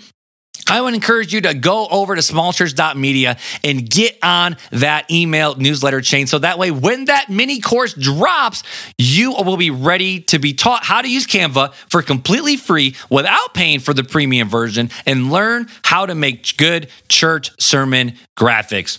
I 0.68 0.80
would 0.80 0.94
encourage 0.94 1.32
you 1.32 1.40
to 1.42 1.54
go 1.54 1.86
over 1.88 2.14
to 2.14 2.20
smallchurch.media 2.20 3.38
and 3.64 3.88
get 3.88 4.18
on 4.22 4.56
that 4.70 5.10
email 5.10 5.54
newsletter 5.54 6.00
chain. 6.00 6.26
So 6.26 6.38
that 6.40 6.58
way, 6.58 6.70
when 6.70 7.06
that 7.06 7.30
mini 7.30 7.60
course 7.60 7.94
drops, 7.94 8.62
you 8.98 9.32
will 9.32 9.56
be 9.56 9.70
ready 9.70 10.20
to 10.20 10.38
be 10.38 10.52
taught 10.52 10.84
how 10.84 11.02
to 11.02 11.10
use 11.10 11.26
Canva 11.26 11.72
for 11.90 12.02
completely 12.02 12.56
free 12.56 12.94
without 13.08 13.54
paying 13.54 13.80
for 13.80 13.94
the 13.94 14.04
premium 14.04 14.48
version 14.48 14.90
and 15.06 15.30
learn 15.30 15.68
how 15.82 16.06
to 16.06 16.14
make 16.14 16.56
good 16.56 16.88
church 17.08 17.50
sermon 17.60 18.14
graphics. 18.36 18.98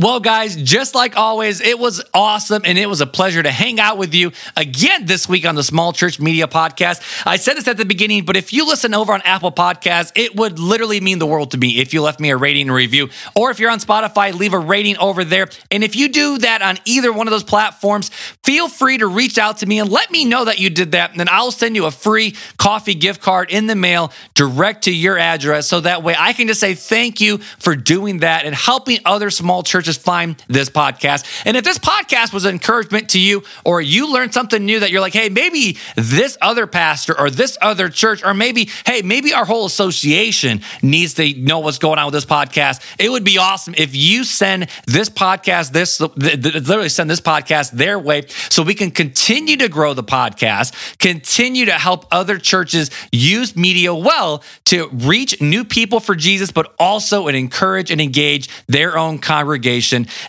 Well, 0.00 0.20
guys, 0.20 0.54
just 0.54 0.94
like 0.94 1.16
always, 1.16 1.60
it 1.60 1.76
was 1.76 2.00
awesome 2.14 2.62
and 2.64 2.78
it 2.78 2.88
was 2.88 3.00
a 3.00 3.06
pleasure 3.06 3.42
to 3.42 3.50
hang 3.50 3.80
out 3.80 3.98
with 3.98 4.14
you 4.14 4.30
again 4.56 5.06
this 5.06 5.28
week 5.28 5.44
on 5.44 5.56
the 5.56 5.64
Small 5.64 5.92
Church 5.92 6.20
Media 6.20 6.46
Podcast. 6.46 7.02
I 7.26 7.36
said 7.36 7.56
this 7.56 7.66
at 7.66 7.78
the 7.78 7.84
beginning, 7.84 8.24
but 8.24 8.36
if 8.36 8.52
you 8.52 8.64
listen 8.64 8.94
over 8.94 9.12
on 9.12 9.22
Apple 9.22 9.50
Podcasts, 9.50 10.12
it 10.14 10.36
would 10.36 10.60
literally 10.60 11.00
mean 11.00 11.18
the 11.18 11.26
world 11.26 11.50
to 11.50 11.58
me 11.58 11.80
if 11.80 11.92
you 11.92 12.00
left 12.00 12.20
me 12.20 12.30
a 12.30 12.36
rating 12.36 12.68
and 12.68 12.74
review. 12.76 13.08
Or 13.34 13.50
if 13.50 13.58
you're 13.58 13.72
on 13.72 13.80
Spotify, 13.80 14.32
leave 14.32 14.52
a 14.52 14.58
rating 14.60 14.96
over 14.98 15.24
there. 15.24 15.48
And 15.72 15.82
if 15.82 15.96
you 15.96 16.08
do 16.10 16.38
that 16.38 16.62
on 16.62 16.78
either 16.84 17.12
one 17.12 17.26
of 17.26 17.32
those 17.32 17.42
platforms, 17.42 18.10
feel 18.44 18.68
free 18.68 18.98
to 18.98 19.08
reach 19.08 19.36
out 19.36 19.58
to 19.58 19.66
me 19.66 19.80
and 19.80 19.90
let 19.90 20.12
me 20.12 20.24
know 20.24 20.44
that 20.44 20.60
you 20.60 20.70
did 20.70 20.92
that. 20.92 21.10
And 21.10 21.18
then 21.18 21.28
I'll 21.28 21.50
send 21.50 21.74
you 21.74 21.86
a 21.86 21.90
free 21.90 22.36
coffee 22.56 22.94
gift 22.94 23.20
card 23.20 23.50
in 23.50 23.66
the 23.66 23.74
mail 23.74 24.12
direct 24.34 24.84
to 24.84 24.94
your 24.94 25.18
address. 25.18 25.66
So 25.66 25.80
that 25.80 26.04
way 26.04 26.14
I 26.16 26.34
can 26.34 26.46
just 26.46 26.60
say 26.60 26.74
thank 26.74 27.20
you 27.20 27.38
for 27.38 27.74
doing 27.74 28.20
that 28.20 28.44
and 28.44 28.54
helping 28.54 29.00
other 29.04 29.30
small 29.30 29.64
churches 29.64 29.77
churches 29.78 29.96
find 29.96 30.42
this 30.48 30.68
podcast. 30.68 31.24
And 31.46 31.56
if 31.56 31.62
this 31.62 31.78
podcast 31.78 32.32
was 32.32 32.44
an 32.44 32.50
encouragement 32.50 33.10
to 33.10 33.20
you, 33.20 33.44
or 33.64 33.80
you 33.80 34.12
learned 34.12 34.34
something 34.34 34.64
new 34.64 34.80
that 34.80 34.90
you're 34.90 35.00
like, 35.00 35.12
hey, 35.12 35.28
maybe 35.28 35.78
this 35.94 36.36
other 36.40 36.66
pastor 36.66 37.18
or 37.18 37.30
this 37.30 37.56
other 37.62 37.88
church, 37.88 38.24
or 38.24 38.34
maybe, 38.34 38.68
hey, 38.84 39.02
maybe 39.02 39.32
our 39.32 39.44
whole 39.44 39.66
association 39.66 40.62
needs 40.82 41.14
to 41.14 41.32
know 41.34 41.60
what's 41.60 41.78
going 41.78 41.96
on 42.00 42.06
with 42.06 42.14
this 42.14 42.24
podcast. 42.24 42.82
It 42.98 43.08
would 43.08 43.22
be 43.22 43.38
awesome 43.38 43.74
if 43.78 43.94
you 43.94 44.24
send 44.24 44.68
this 44.86 45.08
podcast, 45.08 45.70
this 45.70 46.00
literally 46.00 46.88
send 46.88 47.08
this 47.08 47.20
podcast 47.20 47.70
their 47.70 48.00
way 48.00 48.26
so 48.50 48.64
we 48.64 48.74
can 48.74 48.90
continue 48.90 49.58
to 49.58 49.68
grow 49.68 49.94
the 49.94 50.02
podcast, 50.02 50.98
continue 50.98 51.66
to 51.66 51.72
help 51.74 52.06
other 52.10 52.38
churches 52.38 52.90
use 53.12 53.54
media 53.54 53.94
well 53.94 54.42
to 54.64 54.88
reach 54.88 55.40
new 55.40 55.64
people 55.64 56.00
for 56.00 56.16
Jesus, 56.16 56.50
but 56.50 56.74
also 56.80 57.28
and 57.28 57.36
encourage 57.36 57.92
and 57.92 58.00
engage 58.00 58.48
their 58.66 58.98
own 58.98 59.18
congregation 59.18 59.67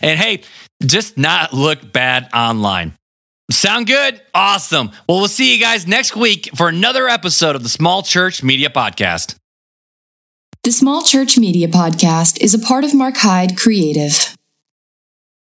and 0.02 0.18
hey, 0.18 0.42
just 0.84 1.18
not 1.18 1.52
look 1.52 1.92
bad 1.92 2.28
online. 2.34 2.94
Sound 3.50 3.86
good? 3.86 4.20
Awesome. 4.32 4.92
Well, 5.08 5.18
we'll 5.18 5.28
see 5.28 5.54
you 5.54 5.60
guys 5.60 5.86
next 5.86 6.14
week 6.14 6.50
for 6.54 6.68
another 6.68 7.08
episode 7.08 7.56
of 7.56 7.62
the 7.62 7.68
Small 7.68 8.02
Church 8.02 8.42
Media 8.42 8.70
Podcast. 8.70 9.34
The 10.62 10.70
Small 10.70 11.02
Church 11.02 11.38
Media 11.38 11.68
Podcast 11.68 12.40
is 12.40 12.54
a 12.54 12.58
part 12.58 12.84
of 12.84 12.94
Mark 12.94 13.16
Hyde 13.16 13.56
Creative. 13.56 14.36